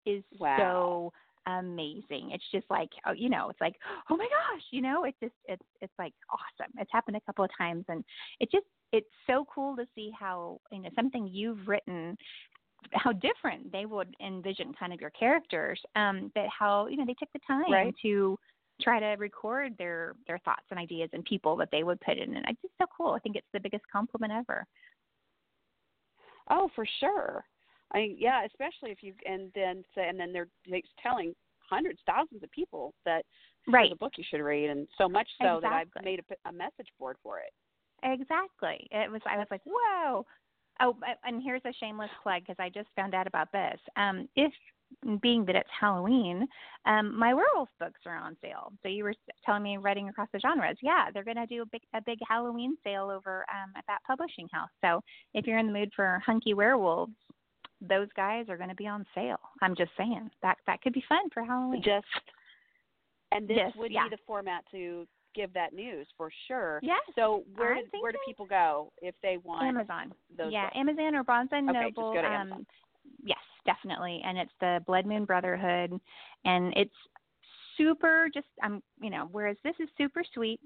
[0.06, 0.58] is Wow.
[0.58, 1.14] so
[1.46, 2.32] amazing.
[2.32, 3.76] It's just like, oh, you know, it's like,
[4.10, 6.72] oh my gosh, you know, it's just, it's, it's like awesome.
[6.78, 8.04] It's happened a couple of times, and
[8.40, 12.16] it just, it's so cool to see how, you know, something you've written,
[12.92, 17.16] how different they would envision kind of your characters, um, but how, you know, they
[17.16, 17.96] took the time Right.
[18.04, 18.38] to
[18.82, 22.36] try to record their their thoughts and ideas and people that they would put in,
[22.36, 23.14] and it's just so cool.
[23.14, 24.66] I think it's the biggest compliment ever.
[26.50, 27.44] Oh, for sure.
[27.94, 30.48] I mean, yeah, especially if you and then say, and then they're
[31.02, 33.26] telling hundreds, thousands of people that
[33.68, 33.84] Right.
[33.84, 36.04] here's a book you should read, and so much so that I've Exactly.
[36.04, 37.54] made a, a message board for it.
[38.04, 38.88] Exactly.
[38.92, 39.22] It was.
[39.26, 40.26] I was like, whoa.
[40.82, 43.80] Oh, and here's a shameless plug because I just found out about this.
[43.96, 44.52] Um, if
[45.22, 46.48] being that it's Halloween,
[46.86, 48.72] um, my werewolf books are on sale.
[48.82, 49.14] So you were
[49.46, 50.78] telling me writing across the genres.
[50.82, 54.00] Yeah, they're going to do a big a big Halloween sale over um, at that
[54.06, 54.70] publishing house.
[54.82, 55.02] So
[55.34, 57.14] if you're in the mood for hunky werewolves,
[57.82, 59.40] those guys are going to be on sale.
[59.62, 61.82] I'm just saying that that could be fun for Halloween.
[61.84, 62.06] Just
[63.32, 64.04] and this Yes, would yeah.
[64.06, 66.80] be the format to give that news for sure.
[66.84, 67.00] yes.
[67.16, 70.14] So where did, where do people go if they want Amazon.
[70.38, 70.76] those yeah, books?
[70.78, 72.14] Amazon or Barnes and Okay, just Noble.
[72.14, 72.66] go to um, Amazon.
[73.24, 74.22] yes, definitely.
[74.26, 76.00] And it's the Blood Moon Brotherhood,
[76.46, 76.94] and it's
[77.78, 78.30] super.
[78.34, 80.60] Just um, you know, whereas this is super sweet.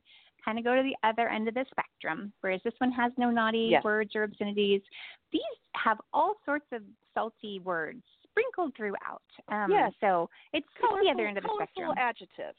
[0.46, 2.32] Kind of go to the other end of the spectrum.
[2.42, 3.84] Whereas this one has no naughty Yes.
[3.84, 4.82] words or obscenities.
[5.32, 5.42] These
[5.76, 6.84] have all sorts of
[7.14, 9.24] salty words sprinkled throughout.
[9.50, 9.92] Um, Yes.
[10.00, 11.96] So it's colorful, the other end of the colorful spectrum.
[11.98, 12.58] adjectives.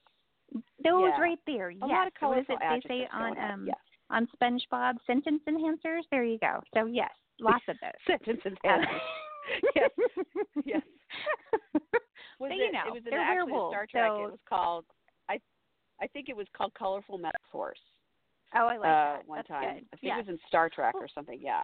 [0.83, 1.21] Those yeah.
[1.21, 1.71] right there.
[1.71, 1.83] A yes.
[1.83, 3.77] lot of what is colorful it they say on um yes.
[4.11, 6.03] on SpongeBob sentence enhancers?
[6.11, 6.61] There you go.
[6.75, 7.93] So yes, lots of those.
[8.27, 9.01] Sentence enhancers.
[9.75, 9.91] yes.
[10.65, 10.83] Yes.
[12.41, 14.11] Was But, it, you know, it was in they're actually werewolves, Star Trek.
[14.11, 14.85] so- It was called
[15.29, 15.41] I
[16.01, 17.79] I think it was called Colorful Metaphors.
[18.55, 18.83] Oh, I like uh,
[19.19, 19.27] that.
[19.29, 19.63] one That's time.
[19.63, 19.85] Good.
[19.93, 20.15] I think yeah.
[20.15, 21.39] it was in Star Trek or something.
[21.43, 21.63] Yeah.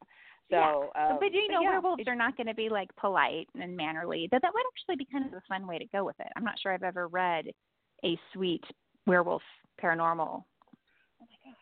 [0.51, 1.09] So, Yeah.
[1.11, 4.27] um, but you know, yeah, werewolves are not going to be like polite and mannerly.
[4.31, 6.27] That that would actually be kind of a fun way to go with it.
[6.35, 7.45] I'm not sure I've ever read
[8.03, 8.63] a sweet
[9.07, 9.41] werewolf
[9.81, 10.43] paranormal.
[10.43, 10.45] Oh
[11.21, 11.55] my gosh.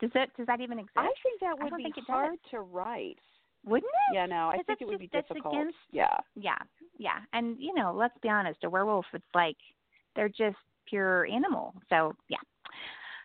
[0.00, 0.96] Does that does that even exist?
[0.96, 3.18] I think that I would don't be think hard to write.
[3.64, 4.14] Wouldn't it?
[4.14, 5.54] Yeah, no, I think it would just- be difficult.
[5.54, 6.16] against- Yeah.
[6.34, 6.58] Yeah,
[6.98, 9.56] yeah, and you know, let's be honest, a werewolf it's like
[10.16, 11.74] they're just pure animal.
[11.88, 12.38] So yeah,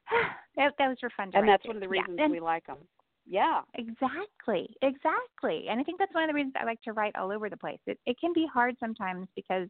[0.55, 2.77] that, those were fun And that's one of the Yeah, reasons and- we like them.
[3.29, 3.61] Yeah.
[3.73, 5.67] Exactly, exactly.
[5.67, 7.57] And I think that's one of the reasons I like to write all over the
[7.57, 7.79] place.
[7.85, 9.67] It it can be hard sometimes because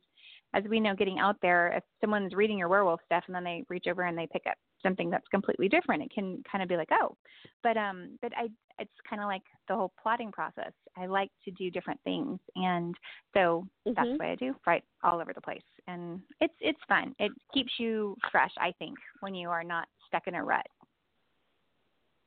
[0.54, 3.64] as we know getting out there, if someone's reading your werewolf stuff and then they
[3.68, 6.78] reach over and they pick up something that's completely different, it can kind of be
[6.78, 7.18] like, "Oh."
[7.64, 10.72] But um but I it's kind of like the whole plotting process.
[10.96, 12.96] I like to do different things and
[13.34, 14.20] so that's Mhm.
[14.20, 15.64] what I do, write all over the place.
[15.88, 17.16] And it's it's fun.
[17.20, 20.68] It keeps you fresh, I think, when you are not stuck in a rut.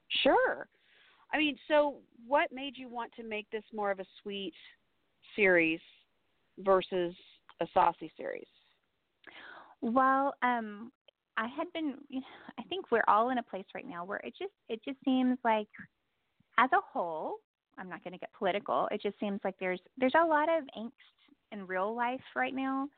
[0.09, 0.69] Sure.
[1.33, 4.55] I mean, so what made you want to make this more of a sweet
[5.37, 5.81] series
[6.59, 7.15] versus
[7.61, 8.49] a saucy series?
[9.81, 10.91] Well, um,
[11.37, 11.95] I had been.
[12.09, 12.27] You know,
[12.59, 15.39] I think we're all in a place right now where it just it just seems
[15.45, 15.69] like,
[16.61, 17.37] as a whole,
[17.79, 18.87] I'm not going to get political.
[18.91, 20.91] It just seems like there's there's a lot of angst
[21.53, 22.89] in real life right now,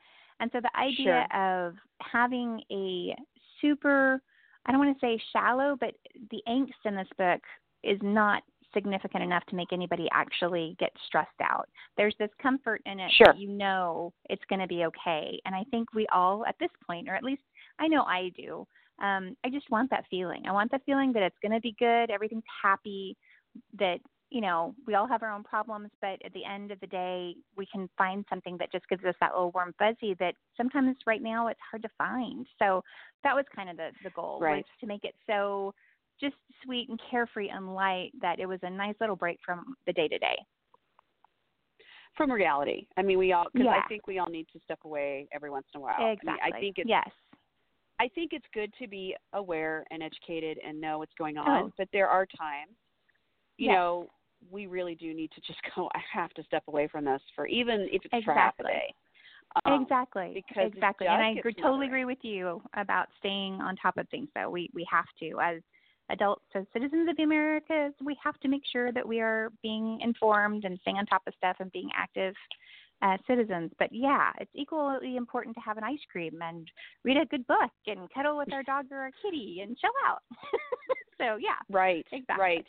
[0.40, 1.40] and so the idea Sure.
[1.66, 3.14] of having a
[3.61, 4.20] super
[4.66, 5.94] I don't want to say shallow, but
[6.31, 7.40] the angst in this book
[7.83, 8.42] is not
[8.75, 11.68] significant enough to make anybody actually get stressed out.
[11.96, 13.27] There's this comfort in it Sure.
[13.29, 15.40] that you know it's going to be okay.
[15.44, 17.42] And I think we all, at this point, or at least
[17.79, 18.66] I know I do,
[19.01, 20.46] um, I just want that feeling.
[20.46, 23.16] I want the feeling that it's going to be good, everything's happy,
[23.79, 23.99] that
[24.31, 27.35] you know we all have our own problems, but at the end of the day,
[27.57, 31.23] we can find something that just gives us that little warm fuzzy that sometimes right
[31.23, 32.47] now it's hard to find.
[32.59, 32.83] So
[33.25, 34.67] that was kind of the the goal was Right.
[34.81, 35.75] to make it so
[36.21, 39.93] just sweet and carefree and light that it was a nice little break from the
[39.93, 40.37] day to day.
[42.17, 42.87] From reality.
[42.99, 43.81] I mean, we all because Yeah.
[43.83, 46.12] I think we all need to step away every once in a while.
[46.12, 46.31] Exactly.
[46.43, 47.09] I, mean, I think it's yes.
[47.99, 51.73] I think it's good to be aware and educated and know what's going on, Oh.
[51.79, 52.77] but there are times,
[53.62, 54.09] you know,
[54.51, 55.88] we really do need to just go.
[55.94, 58.72] I have to step away from this for even if it's for half a Exactly.
[58.72, 58.94] day.
[59.66, 60.33] Um, exactly.
[60.35, 61.07] because exactly.
[61.07, 64.29] And I agree, totally agree with you about staying on top of things.
[64.35, 65.61] Though we we have to as
[66.11, 70.01] adults as citizens of the Americas, we have to make sure that we are being
[70.01, 72.35] informed and staying on top of stuff and being active
[73.03, 73.70] uh, citizens.
[73.79, 76.66] But yeah, it's equally important to have an ice cream and
[77.05, 80.22] read a good book and cuddle with our dog or our kitty and chill out.
[81.18, 82.07] so yeah, Right.
[82.12, 82.42] Exactly.
[82.42, 82.66] Right.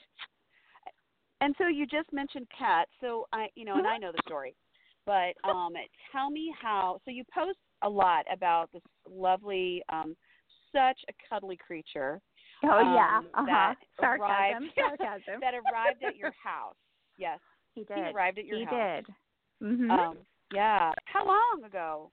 [1.42, 2.90] And so you just mentioned cats.
[3.02, 4.56] So I, you know, and I know the story,
[5.06, 5.74] but um,
[6.12, 7.00] tell me how.
[7.06, 10.16] So you post a lot about this lovely, um,
[10.72, 12.20] such a cuddly creature
[12.64, 13.46] oh yeah, um, uh huh.
[13.46, 15.42] that Sarcasm, arrived- sarcasm.
[15.42, 16.76] that arrived at your house.
[17.18, 17.40] Yes,
[17.76, 17.98] he did.
[17.98, 19.04] he arrived at your he house.
[19.06, 19.68] did.
[19.68, 20.18] hmm Um,
[20.54, 20.92] yeah.
[21.06, 22.12] How long ago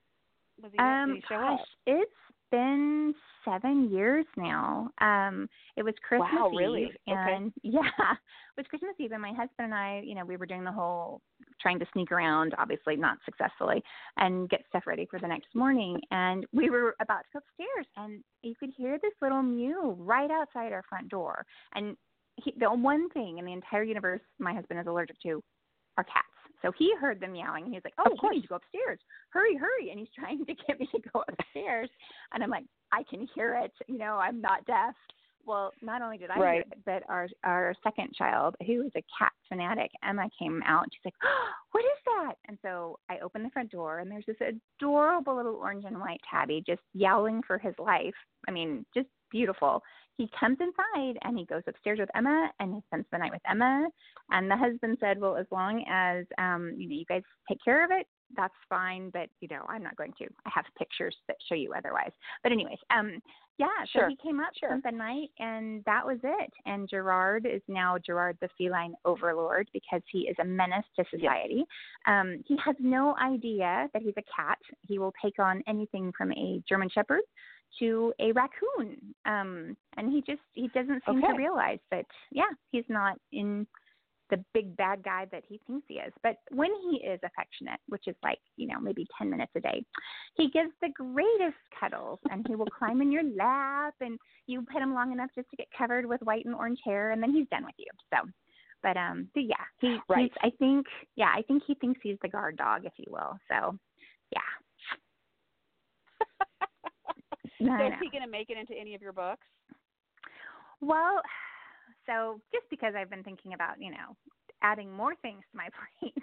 [0.62, 0.78] was he?
[0.78, 1.66] Um, he gosh, up?
[1.86, 2.10] it's
[2.50, 4.90] been seven years now.
[5.00, 6.84] Um, it was Christmas Wow, Eve, really?
[6.84, 6.92] Okay.
[7.08, 10.46] and yeah, it was Christmas Eve, and my husband and I, you know, we were
[10.46, 11.20] doing the whole
[11.60, 13.82] trying to sneak around, obviously not successfully,
[14.16, 16.00] and get stuff ready for the next morning.
[16.10, 20.30] And we were about to go upstairs, and you could hear this little mew right
[20.30, 21.44] outside our front door.
[21.74, 21.96] And
[22.36, 25.42] he, the one thing in the entire universe my husband is allergic to
[25.96, 26.26] are cats.
[26.62, 28.98] So he heard them meowing, and he's like, "Oh, you need to go upstairs!
[29.30, 31.88] Hurry, hurry!" And he's trying to get me to go upstairs,
[32.32, 33.72] and I'm like, "I can hear it.
[33.86, 34.94] You know, I'm not deaf."
[35.46, 36.52] Well, not only did I Right.
[36.54, 40.82] hear it, but our our second child, who is a cat fanatic, Emma came out.
[40.84, 44.10] And she's like, oh, "What is that?" And so I opened the front door, and
[44.10, 48.14] there's this adorable little orange and white tabby just yowling for his life.
[48.48, 49.82] I mean, just beautiful.
[50.20, 53.40] He comes inside and he goes upstairs with Emma, and he spends the night with
[53.50, 53.88] Emma.
[54.30, 57.82] And the husband said, "Well, as long as um, you know you guys take care
[57.82, 58.06] of it,
[58.36, 59.08] that's fine.
[59.08, 60.26] But you know, I'm not going to.
[60.44, 62.10] I have pictures that show you otherwise.
[62.42, 63.22] But anyways, um,
[63.56, 63.68] yeah.
[63.90, 64.02] Sure.
[64.02, 64.68] So he came up, Sure.
[64.68, 66.50] spent the night, and that was it.
[66.66, 71.64] And Gerard is now Gerard the feline overlord because he is a menace to society.
[72.06, 74.58] Um, he has no idea that he's a cat.
[74.82, 77.22] He will take on anything from a German Shepherd
[77.78, 79.14] to a raccoon.
[79.24, 83.66] Um, and he just he doesn't seem to realize that yeah, he's not in
[84.30, 86.12] the big bad guy that he thinks he is.
[86.22, 89.84] But when he is affectionate, which is like, you know, maybe 10 minutes a day,
[90.36, 94.82] he gives the greatest cuddles and he will climb in your lap and you pet
[94.82, 97.48] him long enough just to get covered with white and orange hair and then he's
[97.48, 97.86] done with you.
[98.14, 98.28] So,
[98.82, 100.32] but um, but yeah, he, Right.
[100.42, 103.36] I think, yeah, I think he thinks he's the guard dog, if you will.
[103.50, 103.76] So,
[104.32, 104.40] yeah.
[107.60, 109.46] So is he going to make it into any of your books?
[110.80, 111.20] Well,
[112.06, 114.16] so just because I've been thinking about, you know,
[114.62, 115.68] adding more things to my
[116.00, 116.14] plate,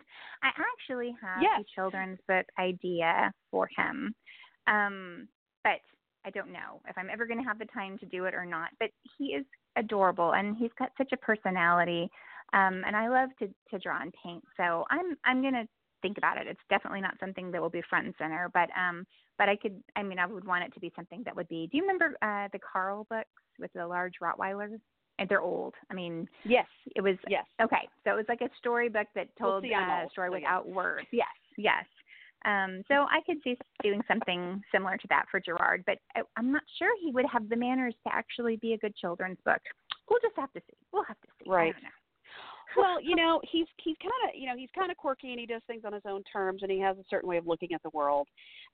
[0.44, 1.62] I actually have Yes.
[1.62, 4.14] a children's book idea for him.
[4.68, 5.28] Um,
[5.64, 5.80] but
[6.26, 8.46] I don't know if I'm ever going to have the time to do it or
[8.46, 8.70] not.
[8.80, 9.46] But he is
[9.76, 12.10] adorable and he's got such a personality.
[12.54, 14.44] Um, and I love to, to draw and paint.
[14.58, 15.68] So I'm I'm going to
[16.02, 16.48] think about it.
[16.48, 19.06] It's definitely not something that will be front and center, but um,
[19.38, 19.82] but I could.
[19.96, 21.68] I mean, I would want it to be something that would be.
[21.72, 24.80] Do you remember uh, the Carl books with the large Rottweilers?
[25.20, 25.74] And they're old.
[25.90, 26.68] I mean, Yes.
[26.96, 27.46] it was Yes.
[27.60, 27.90] okay.
[28.04, 30.34] So it was like a storybook that We'll told see, I'm uh, a story so
[30.36, 31.08] without words.
[31.12, 31.26] Yes,
[31.58, 31.86] yes.
[32.46, 36.52] Um, so I could see doing something similar to that for Gerard, but I, I'm
[36.52, 39.60] not sure he would have the manners to actually be a good children's book.
[40.08, 40.78] We'll just have to see.
[40.94, 41.50] We'll have to see.
[41.50, 41.74] Right.
[42.78, 45.46] Well, you know, he's he's kind of you know he's kind of quirky and he
[45.46, 47.82] does things on his own terms and he has a certain way of looking at
[47.84, 48.28] the world.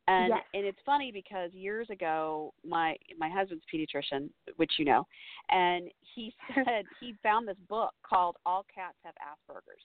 [0.07, 0.43] And Yes.
[0.53, 5.07] and it's funny because years ago my my husband's pediatrician, which you know,
[5.49, 9.83] and he said he found this book called All Cats Have Asperger's.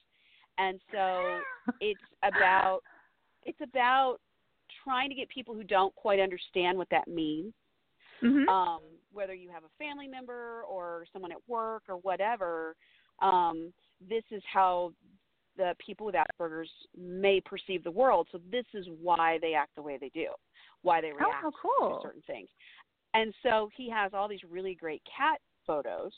[0.57, 1.39] And so
[1.81, 2.81] it's about
[3.43, 4.17] it's about
[4.83, 7.53] trying to get people who don't quite understand what that means.
[8.21, 8.47] Mhm.
[8.49, 8.81] Um,
[9.13, 12.75] whether you have a family member or someone at work or whatever,
[13.21, 13.73] um,
[14.07, 14.93] this is how
[15.57, 18.27] the people with Asperger's may perceive the world.
[18.31, 20.27] So this is why they act the way they do,
[20.83, 21.97] why they oh, react how cool.
[21.97, 22.49] to certain things.
[23.13, 26.13] And so he has all these really great cat photos.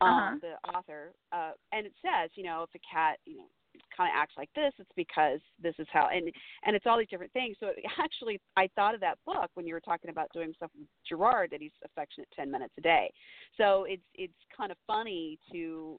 [0.00, 0.36] Um, Uh-huh.
[0.40, 3.48] The author, uh, and it says, you know, if the cat, you know,
[3.96, 6.30] kind of acts like this, it's because this is how, and
[6.64, 7.56] and it's all these different things.
[7.58, 10.70] So it, actually, I thought of that book when you were talking about doing stuff
[10.78, 13.10] with Gerard that he's affectionate ten minutes a day.
[13.56, 15.98] So it's it's kind of funny to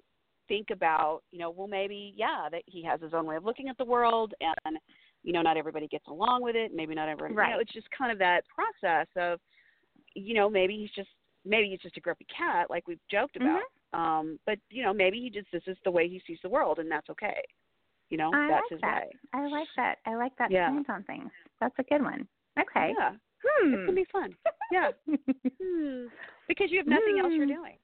[0.49, 3.69] think about, you know, well maybe yeah that he has his own way of looking
[3.69, 4.77] at the world, and
[5.23, 6.71] you know not everybody gets along with it.
[6.75, 7.31] Maybe not everybody.
[7.33, 7.61] You know, Right.
[7.61, 9.39] it's just kind of that process of,
[10.15, 11.09] you know, maybe he's just
[11.45, 13.61] maybe he's just a grumpy cat like we've joked about.
[13.93, 13.97] Mhm.
[13.97, 16.79] Um, but you know maybe he just this is the way he sees the world,
[16.79, 17.41] and that's okay.
[18.09, 19.03] You know I that's like his that.
[19.05, 19.11] way.
[19.33, 19.97] I like that.
[20.05, 20.67] I like that Yeah.
[20.69, 21.31] stance on things.
[21.61, 22.27] That's a good one.
[22.59, 22.93] Okay.
[22.97, 23.73] Yeah, Hmm.
[23.73, 24.35] it can be fun.
[24.71, 24.91] Yeah.
[25.61, 26.07] Hmm.
[26.47, 27.53] Because you have nothing else you're Hmm.
[27.61, 27.77] doing.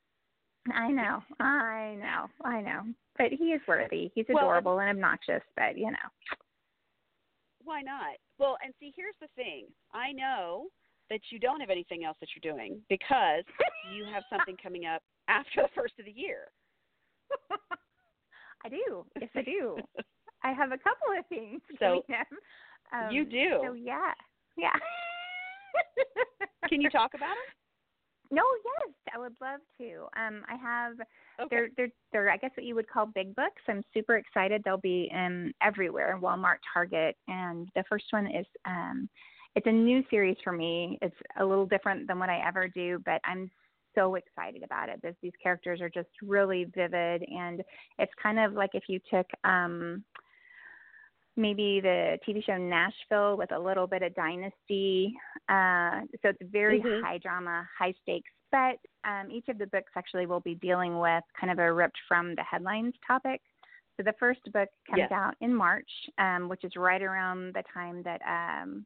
[0.73, 1.21] I know.
[1.39, 2.27] I know.
[2.43, 2.81] I know.
[3.17, 4.11] But he is worthy.
[4.15, 6.37] He's Well, adorable and obnoxious, but you know.
[7.63, 8.17] Why not?
[8.37, 9.65] Well, and see, here's the thing.
[9.93, 10.67] I know
[11.09, 13.43] that you don't have anything else that you're doing because
[13.95, 16.47] you have something coming up after the first of the year.
[18.65, 19.05] I do.
[19.19, 19.77] Yes, I do.
[20.43, 22.03] I have a couple of things So.
[22.93, 23.59] Um, you do.
[23.63, 24.11] So yeah.
[24.57, 24.69] Yeah.
[26.69, 27.53] Can you talk about it?
[28.31, 30.07] No, yes, I would love to.
[30.19, 30.93] Um, I have
[31.39, 31.47] Okay.
[31.49, 33.61] they're they're they're I guess what you would call big books.
[33.67, 34.61] I'm super excited.
[34.63, 39.09] They'll be in everywhere, Walmart, Target, and the first one is um
[39.55, 40.97] it's a new series for me.
[41.01, 43.49] It's a little different than what I ever do, but I'm
[43.95, 45.01] so excited about it.
[45.01, 47.63] This, these characters are just really vivid and
[47.97, 50.03] it's kind of like if you took um
[51.37, 55.13] maybe the TV show Nashville with a little bit of Dynasty.
[55.49, 57.01] Uh, so it's very Mhm.
[57.01, 58.31] high drama, high stakes.
[58.51, 61.99] But um, each of the books actually will be dealing with kind of a ripped
[62.07, 63.41] from the headlines topic.
[63.97, 65.11] So the first book comes Yes.
[65.11, 68.85] out in March, um, which is right around the time that um,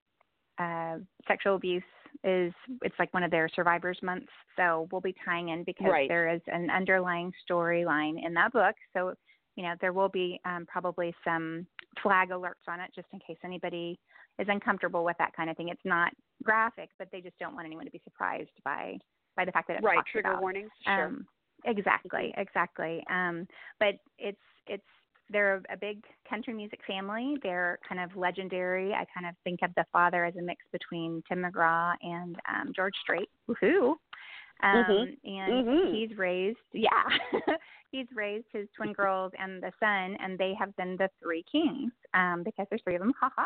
[0.60, 1.84] uh, sexual abuse
[2.24, 2.54] is.
[2.82, 4.32] It's like one of their survivors months.
[4.56, 6.08] So we'll be tying in because Right.
[6.10, 8.76] there is an underlying storyline in that book.
[8.94, 9.16] So
[9.60, 11.68] you know there will be um, probably some
[12.02, 14.00] flag alerts on it just in case anybody
[14.40, 15.68] is uncomfortable with that kind of thing.
[15.68, 18.98] It's not graphic, but they just don't want anyone to be surprised by
[19.36, 20.00] by the fact that it's right.
[20.10, 20.42] Trigger about.
[20.42, 20.70] warnings.
[20.86, 21.08] Sure.
[21.08, 21.26] Um,
[21.66, 23.04] exactly, exactly.
[23.12, 23.46] Um,
[23.82, 24.82] but it's it's
[25.30, 27.36] they're a big country music family.
[27.44, 28.94] They're kind of legendary.
[28.94, 32.72] I kind of think of the father as a mix between Tim McGraw and um,
[32.74, 33.28] George Strait.
[33.50, 33.96] Woohoo!
[34.62, 35.18] Um, Mhm.
[35.24, 35.92] And Mhm.
[35.92, 37.08] he's raised, yeah,
[37.92, 41.92] he's raised his twin girls and the son, and they have been the three kings
[42.14, 43.46] um, because there's three of them, haha,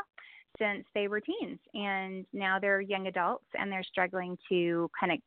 [0.58, 5.19] since they were teens, and now they're young adults, and they're struggling to kind of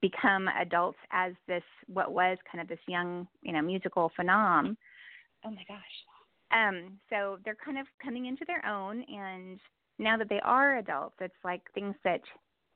[0.00, 4.74] become adults as this what was kind of this young you know musical phenom
[5.44, 9.60] oh my gosh um so they're kind of coming into their own and
[9.98, 12.20] now that they are adults it's like things that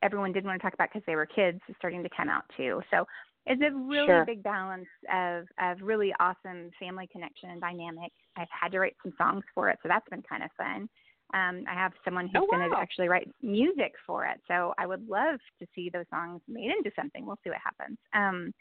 [0.04, 2.44] everyone didn't want to talk about because they were kids is starting to come out
[2.56, 3.04] too so
[3.46, 4.24] it's a really Sure.
[4.24, 9.12] big balance of of really awesome family connection and dynamic i've had to write some
[9.18, 10.88] songs for it so that's been kind of fun
[11.32, 14.86] um, I have someone who's Oh, going to actually write music for it, so I
[14.86, 17.26] would love to see those songs made into something.
[17.26, 17.98] We'll see what happens.
[18.12, 18.52] Um,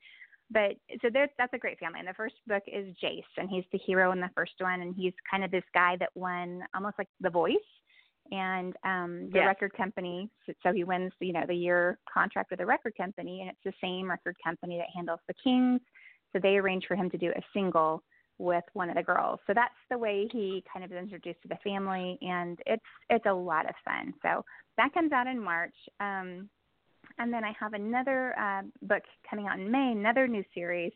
[0.49, 1.99] but so that's a great family.
[1.99, 4.95] And the first book is Jace, and he's the hero in the first one, and
[4.95, 7.55] he's kind of this guy that won almost like The Voice,
[8.31, 9.47] and um, the Yes.
[9.47, 10.29] record company.
[10.63, 13.73] So, he wins, you know, the year contract with the record company, and it's the
[13.81, 15.81] same record company that handles the Kings.
[16.31, 18.03] So they arrange for him to do a single
[18.39, 19.39] with one of the girls.
[19.45, 23.25] So that's the way he kind of is introduced to the family, and it's it's
[23.27, 24.13] a lot of fun.
[24.23, 24.43] So
[24.77, 25.75] that comes out in March.
[25.99, 26.49] Um,
[27.19, 30.93] and then I have another uh, book coming out in May, another new series,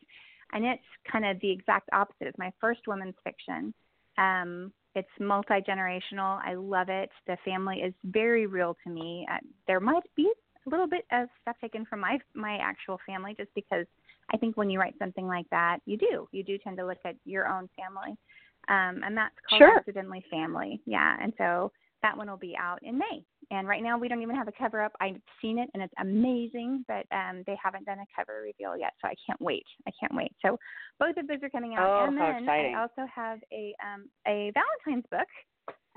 [0.52, 2.26] and it's kind of the exact opposite.
[2.26, 3.72] It's my first women's fiction.
[4.16, 6.40] Um, it's multi generational.
[6.44, 7.10] I love it.
[7.26, 9.26] The family is very real to me.
[9.30, 10.30] Uh, there might be
[10.66, 13.86] a little bit of stuff taken from my my actual family, just because
[14.32, 16.98] I think when you write something like that, you do you do tend to look
[17.04, 18.16] at your own family,
[18.68, 19.78] um, and that's called Sure.
[19.78, 20.80] Accidentally Family.
[20.84, 21.70] Yeah, and so
[22.02, 23.22] that one will be out in May.
[23.50, 24.92] And right now we don't even have a cover up.
[25.00, 28.92] I've seen it and it's amazing, but um, they haven't done a cover reveal yet,
[29.00, 29.64] so I can't wait.
[29.86, 30.32] I can't wait.
[30.44, 30.58] So
[31.00, 32.74] both of those are coming out, Oh, and how then exciting.
[32.74, 35.28] I also have a um, a Valentine's book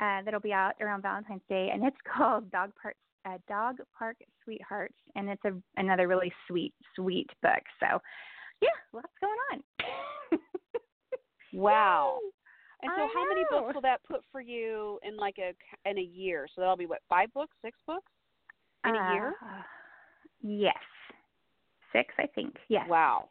[0.01, 2.95] uh, that'll be out around Valentine's Day, and it's called Dog Park
[3.25, 7.61] uh, Dog Park Sweethearts, and it's a another really sweet sweet book.
[7.79, 7.99] So
[8.61, 10.39] yeah, lots going on.
[11.53, 12.19] Wow.
[12.83, 15.53] And so, I how many books will that put for you in like a
[15.89, 16.47] in a year?
[16.53, 18.11] So that'll be what five books, six books
[18.85, 19.33] in a year?
[19.41, 19.61] Uh,
[20.41, 20.75] yes,
[21.93, 22.55] six, I think.
[22.69, 22.87] Yes.
[22.89, 23.29] Wow.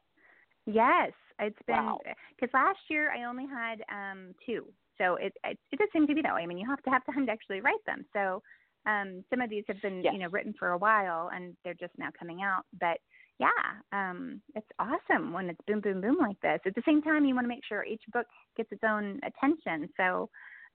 [0.66, 2.00] Yes, it's been Wow.
[2.38, 4.66] because last year I only had um two,
[4.98, 6.42] so it, it it does seem to be that way.
[6.42, 8.04] I mean, you have to have time to actually write them.
[8.12, 8.42] So
[8.86, 10.14] um some of these have been Yes.
[10.14, 12.64] you know written for a while and they're just now coming out.
[12.78, 12.98] But
[13.40, 13.48] yeah,
[13.92, 16.60] um it's awesome when it's boom boom boom like this.
[16.66, 18.26] At the same time, you want to make sure each book
[18.56, 19.88] gets its own attention.
[19.96, 20.28] So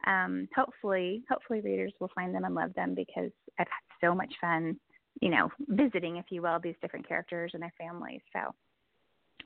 [0.08, 4.34] um hopefully hopefully readers will find them and love them because I've had so much
[4.42, 4.78] fun
[5.22, 8.22] you know visiting if you will these different characters and their families.
[8.34, 8.54] So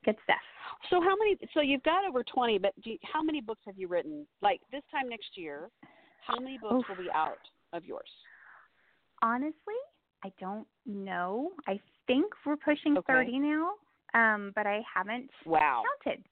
[0.06, 0.42] good stuff.
[0.90, 1.38] So how many?
[1.54, 4.26] So you've got over twenty, but you, how many books have you written?
[4.42, 5.70] Like this time next year,
[6.26, 6.98] how many books Oof.
[6.98, 7.38] will be out
[7.74, 8.10] of yours?
[9.22, 9.80] Honestly,
[10.24, 11.52] I don't know.
[11.68, 11.80] I
[12.10, 13.14] think we're pushing Okay.
[13.14, 13.72] 30 now,
[14.14, 15.84] um, but I haven't Wow.
[16.04, 16.26] counted.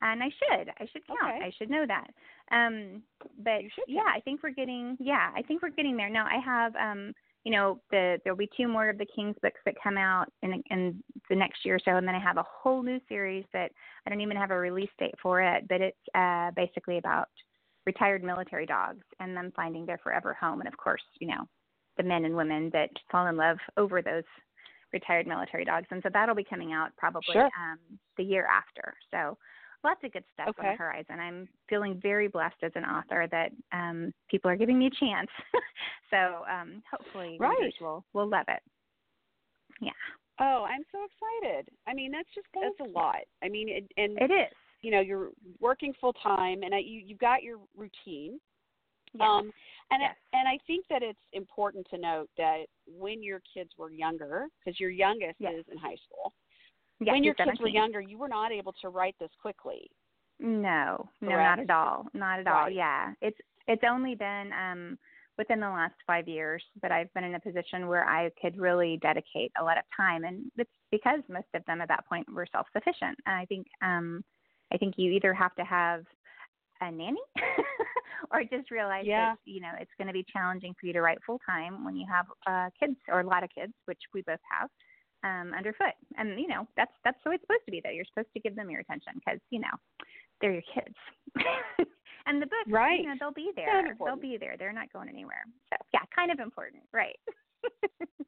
[0.00, 0.68] And I should.
[0.78, 1.36] I should count.
[1.36, 1.46] Okay.
[1.46, 2.10] I should know that.
[2.50, 3.02] Um,
[3.38, 4.16] but yeah, count.
[4.16, 4.96] I think we're getting.
[5.00, 6.10] Yeah, I think we're getting there.
[6.10, 6.74] Now I have.
[6.76, 7.12] Um,
[7.44, 10.62] you know, the there'll be two more of the King's books that come out in
[10.70, 13.70] in the next year or so, and then I have a whole new series that
[14.04, 17.28] I don't even have a release date for it, but it's uh, basically about
[17.86, 21.48] retired military dogs and them finding their forever home, and of course, you know,
[21.96, 24.24] the men and women that fall in love over those
[24.92, 27.44] retired military dogs, and so that'll be coming out probably Sure.
[27.46, 27.78] um,
[28.16, 28.94] the year after.
[29.10, 29.36] So
[29.84, 31.20] lots of good stuff on the horizon.
[31.20, 35.28] I'm feeling very blessed as an author that um, people are giving me a chance.
[36.10, 37.72] so um, hopefully Right.
[37.80, 38.60] will will love it.
[39.80, 39.92] Yeah,
[40.40, 41.68] Oh, I'm so excited.
[41.86, 43.16] I mean, that's just that's a lot.
[43.42, 44.52] I mean, it, and it is.
[44.82, 45.30] you know, you're
[45.60, 48.38] working full time, and I, you you've got your routine.
[49.14, 49.28] Yes.
[49.28, 49.52] Um,
[49.90, 50.16] and Yes.
[50.32, 54.46] I, and I think that it's important to note that when your kids were younger,
[54.58, 55.54] because your youngest Yes.
[55.54, 56.32] is in high school,
[56.98, 59.90] when your he's kids were younger, you were not able to write this quickly.
[60.40, 62.06] No, no, not at all.
[62.14, 62.70] Not at all.
[62.70, 63.12] Yeah.
[63.20, 64.98] It's it's only been um
[65.36, 68.98] within the last 5 years that I've been in a position where I could really
[69.02, 72.46] dedicate a lot of time and it's because most of them at that point were
[72.50, 73.18] self-sufficient.
[73.26, 74.24] And I think um
[74.72, 76.04] I think you either have to have
[76.80, 77.20] a nanny
[78.32, 79.32] or just realize Yeah.
[79.34, 81.96] that you know it's going to be challenging for you to write full time when
[81.96, 84.68] you have uh kids or a lot of kids which we both have
[85.24, 88.04] um underfoot and you know that's that's the way it's supposed to be though you're
[88.04, 89.74] supposed to give them your attention because you know
[90.40, 90.94] they're your kids
[92.26, 93.00] and the books Right.
[93.00, 96.30] you know they'll be there they'll be there they're not going anywhere so yeah kind
[96.30, 97.16] of important right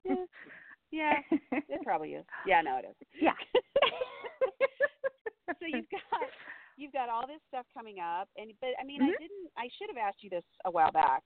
[0.05, 0.25] Yeah.
[0.93, 1.21] Yeah,
[1.53, 2.25] it probably is.
[2.45, 2.97] Yeah, no, it is.
[3.23, 3.31] yeah
[5.47, 6.01] so you've got
[6.77, 9.09] you've got all this stuff coming up and but i mean Mhm.
[9.09, 11.23] i didn't i should have asked you this a while back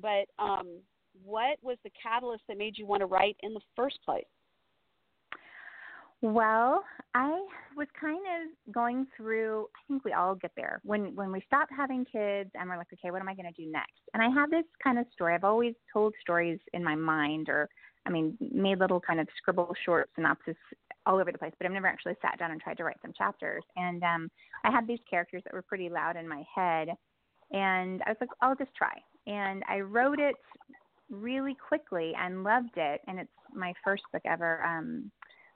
[0.00, 0.80] but um
[1.24, 4.24] what was the catalyst that made you want to write in the first place
[6.20, 6.82] Well,
[7.14, 7.46] I
[7.76, 10.80] was kind of going through I think we all get there.
[10.82, 13.62] When when we stop having kids and we're like, okay, what am I going to
[13.62, 14.00] do next?
[14.14, 15.34] And I have this kind of story.
[15.34, 17.68] I've always told stories in my mind or
[18.04, 20.56] I mean, made little kind of scribble short synopsis
[21.08, 23.14] all over the place, but I've never actually sat down and tried to write some
[23.16, 23.64] chapters.
[23.76, 24.30] And um
[24.64, 26.90] I had these characters that were pretty loud in my head
[27.50, 28.92] and I was like, I'll just try.
[29.26, 30.36] And I wrote it
[31.10, 34.62] really quickly and loved it and it's my first book ever.
[34.64, 35.10] Um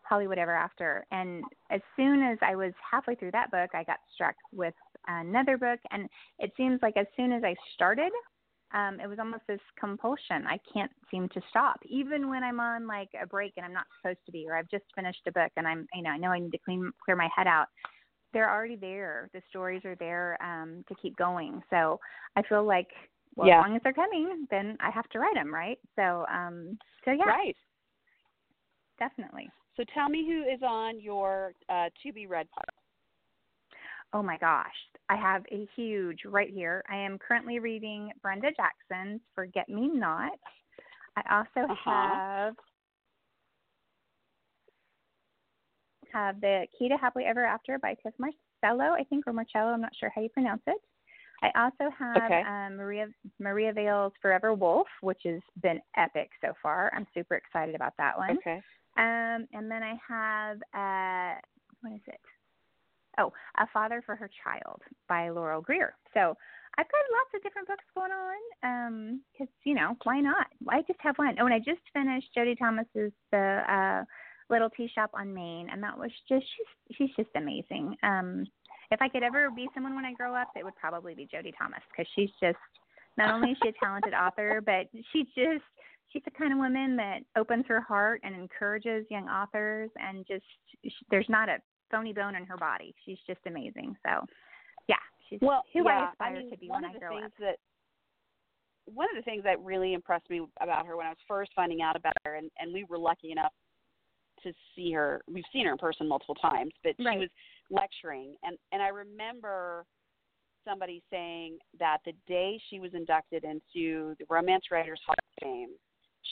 [0.05, 1.07] Hollywood Ever After.
[1.13, 4.75] And as soon as I was halfway through that book, I got struck with
[5.07, 5.79] another book.
[5.91, 8.11] And it seems like as soon as I started,
[8.75, 10.47] um, it was almost this compulsion.
[10.47, 13.87] I can't seem to stop, even when I'm on like a break and I'm not
[14.01, 16.29] supposed to be, or I've just finished a book and I'm, you know, I know
[16.29, 17.67] I need to clean, clear my head out.
[18.33, 19.29] They're already there.
[19.35, 21.63] The stories are there um, to keep going.
[21.71, 22.01] So
[22.37, 22.89] I feel like,
[23.37, 23.61] well, Yeah.
[23.61, 25.79] as long as they're coming, then I have to write them, right?
[25.97, 27.57] So, um, so yeah, right
[28.99, 29.51] definitely.
[29.77, 32.82] so tell me who is on your uh to be read pile
[34.13, 34.67] Oh my gosh.
[35.09, 36.83] I have a huge right here.
[36.89, 40.33] I am currently reading Brenda Jackson's Forget Me Not.
[41.17, 41.91] I also Uh-huh.
[41.91, 42.55] have
[46.13, 49.81] have the Key to Happily Ever After by Tif Marcelo, I think, or Marcello, I'm
[49.81, 50.77] not sure how you pronounce it.
[51.43, 52.43] I also have Okay.
[52.43, 53.07] um, Maria
[53.41, 56.93] Maria Vale's Forever Wolf, which has been epic so far.
[56.95, 58.31] I'm super excited about that one.
[58.39, 58.61] okay
[58.97, 61.41] Um, and then I have uh,
[61.81, 62.21] what is it?
[63.19, 65.95] Oh, A Father for Her Child by Laurel Greer.
[66.15, 66.37] So
[66.79, 69.21] I've got lots of different books going on.
[69.33, 70.47] because you know why not?
[70.69, 71.37] I just have one.
[71.41, 74.05] Oh, and I just finished Jodi Thomas's The uh,
[74.49, 77.97] Little Tea Shop on Main, and that was just she's she's just amazing.
[78.03, 78.47] Um,
[78.91, 81.53] if I could ever be someone when I grow up, it would probably be Jodi
[81.59, 82.59] Thomas because she's just
[83.19, 85.65] not only is she a talented author, but she just
[86.09, 90.45] she's the kind of woman that opens her heart and encourages young authors and just
[91.11, 91.59] there's not a
[91.93, 94.27] phony bone in her body she's just amazing so
[94.89, 94.97] yeah
[95.29, 97.01] she's well, who yeah, I aspire I mean, to be one when of I the
[97.01, 97.33] grow things up.
[97.41, 97.57] That,
[98.87, 101.83] one of the things that really impressed me about her when I was first finding
[101.83, 103.53] out about her, and, and we were lucky enough
[104.43, 105.23] to see her.
[105.31, 107.15] We've seen her in person multiple times, but Right.
[107.15, 107.29] she was
[107.71, 109.87] lecturing, and and I remember
[110.67, 115.71] somebody saying that the day she was inducted into the Romance Writers Hall of Fame,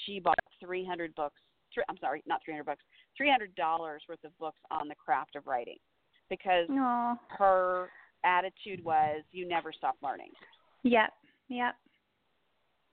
[0.04, 1.40] she bought 300 books.
[1.74, 2.84] Three, I'm sorry, not 300 books,
[3.18, 5.78] $300 worth of books on the craft of writing,
[6.28, 7.18] because No.
[7.30, 7.90] her
[8.24, 10.32] attitude was, "You never stop learning."
[10.82, 11.12] Yep.
[11.48, 11.76] Yep.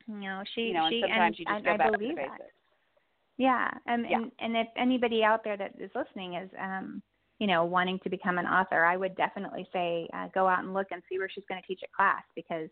[0.08, 2.14] No, she you know, and sometimes and you just I, go I back to the
[2.14, 2.54] basics.
[3.38, 4.18] Yeah, and, Yeah.
[4.18, 7.04] and and if anybody out there that is listening is, um,
[7.40, 10.74] you know, wanting to become an author, I would definitely say uh, go out and
[10.74, 12.70] look and see where she's going to teach a class because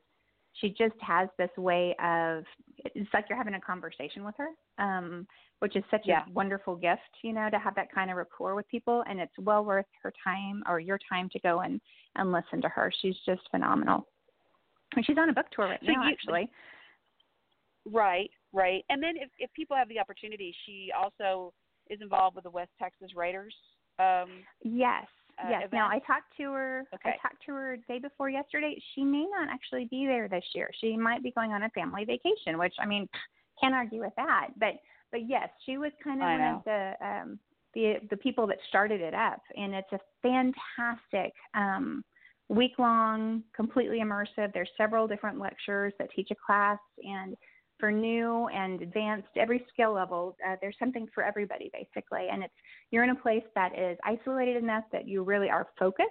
[0.54, 2.46] she just has this way of
[2.94, 5.28] it's like you're having a conversation with her, um,
[5.60, 6.24] which is such Yeah.
[6.28, 9.38] a wonderful gift, you know, to have that kind of rapport with people, and it's
[9.40, 11.82] well worth her time or your time to go and
[12.16, 12.92] and listen to her.
[13.02, 14.08] She's just phenomenal.
[14.96, 16.50] And she's on a book tour right So now, you- actually.
[17.86, 18.84] Right, right.
[18.90, 21.54] And then if if people have the opportunity, she also
[21.90, 23.56] is involved with the West Texas Writers.
[24.00, 25.06] Um, Yes,
[25.44, 25.70] uh, yes.
[25.72, 26.84] Now I talked to her.
[26.94, 27.10] Okay.
[27.10, 28.82] I talked to her day before yesterday.
[28.94, 30.70] She may not actually be there this year.
[30.80, 33.08] She might be going on a family vacation, which I mean,
[33.62, 34.50] can't argue with that.
[34.58, 34.76] But
[35.12, 36.58] but yes, she was kind of I one know.
[36.58, 37.40] of the um,
[37.74, 41.34] the the people that started it up, and it's a fantastic.
[41.54, 42.04] Um,
[42.48, 44.54] week long, completely immersive.
[44.54, 47.36] There's several different lectures that teach a class, and
[47.80, 52.28] for new and advanced, every skill level, uh, there's something for everybody basically.
[52.32, 52.54] And it's
[52.92, 56.10] you're in a place that is isolated enough that you really are focused.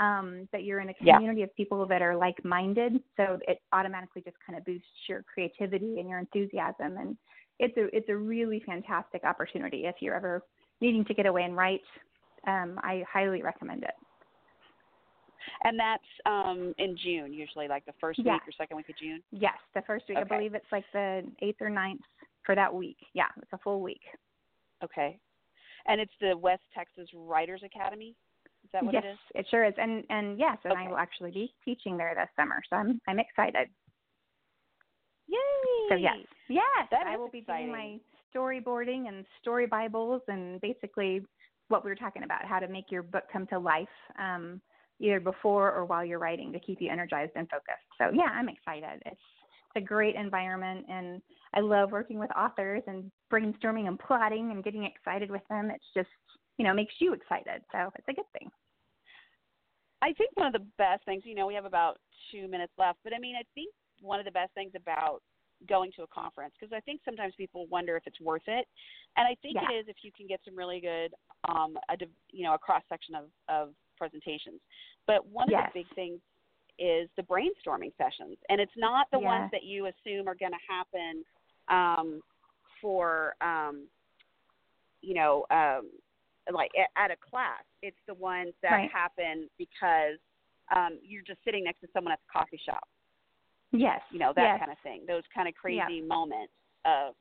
[0.00, 1.14] Um, that you're in a Yeah.
[1.14, 5.98] community of people that are like-minded, so it automatically just kind of boosts your creativity
[5.98, 6.96] and your enthusiasm.
[6.98, 7.18] And
[7.58, 10.44] it's a it's a really fantastic opportunity if you're ever
[10.80, 11.82] needing to get away and write.
[12.46, 13.94] Um, I highly recommend it.
[15.64, 18.34] And that's um, in June, usually, like the first Yeah.
[18.34, 19.22] week or second week of June.
[19.30, 20.18] Yes, the first week.
[20.18, 22.02] I believe it's like the eighth or ninth
[22.44, 22.98] for that week.
[23.14, 24.02] Yeah, it's a full week.
[24.82, 25.18] Okay.
[25.86, 28.14] And it's the West Texas Writers Academy.
[28.64, 29.18] Is that what yes, it is?
[29.34, 29.74] Yes, it sure is.
[29.78, 33.18] And and yes, and I will actually be teaching there this summer, so I'm I'm
[33.18, 33.68] excited.
[35.28, 35.88] Yay!
[35.88, 36.16] So yes,
[36.48, 37.98] yes, That I will be doing my
[38.34, 41.22] storyboarding and story bibles and basically
[41.68, 43.88] what we were talking about, how to make your book come to life,
[44.18, 44.60] um,
[45.00, 47.86] either before or while you're writing to keep you energized and focused.
[47.98, 49.02] So yeah, I'm excited.
[49.06, 49.20] It's
[49.74, 51.20] it's a great environment and
[51.54, 55.70] I love working with authors and brainstorming and plotting and getting excited with them.
[55.70, 56.08] It's just
[56.58, 57.62] you know, makes you excited.
[57.72, 58.50] So it's a good thing.
[60.02, 61.98] I think one of the best things, you know, we have about
[62.30, 65.22] two minutes left, but I mean, I think one of the best things about
[65.68, 68.66] going to a conference, because I think sometimes people wonder if it's worth it,
[69.16, 69.68] and I think Yeah.
[69.70, 72.58] it is if you can get some really good, um, a div- you know, a
[72.58, 74.60] cross section of of presentations.
[75.06, 75.72] But one of Yes.
[75.72, 76.20] the big things
[76.78, 79.26] is the brainstorming sessions, and it's not the Yes.
[79.26, 81.24] ones that you assume are going to happen
[81.68, 82.22] um,
[82.80, 83.88] for, um,
[85.02, 85.90] you know, um,
[86.52, 87.64] like at, a class.
[87.82, 88.90] It's the ones that Right.
[88.90, 90.18] happen because
[90.74, 92.88] um, you're just sitting next to someone at the coffee shop,
[93.72, 94.00] Yes.
[94.10, 94.58] you know, that yes.
[94.60, 95.04] kind of thing.
[95.06, 95.84] Those kind of Yeah.
[95.86, 96.52] crazy moments
[96.84, 97.14] of,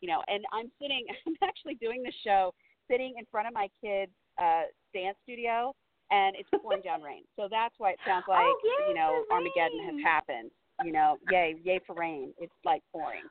[0.00, 2.54] you know, and I'm sitting, I'm actually doing the show
[2.88, 5.74] sitting in front of my kids' uh, dance studio,
[6.14, 7.24] and it's pouring down rain.
[7.36, 10.50] So that's why it sounds like, Oh, yay you know, Armageddon has happened.
[10.84, 12.32] You know, yay, yay for rain.
[12.38, 13.22] It's like pouring.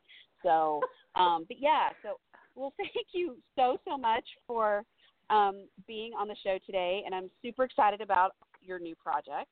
[0.43, 0.81] So,
[1.15, 2.19] um, but yeah, so
[2.55, 4.83] well, thank you so so much for
[5.29, 8.31] um, being on the show today, and I'm super excited about
[8.61, 9.49] your new project.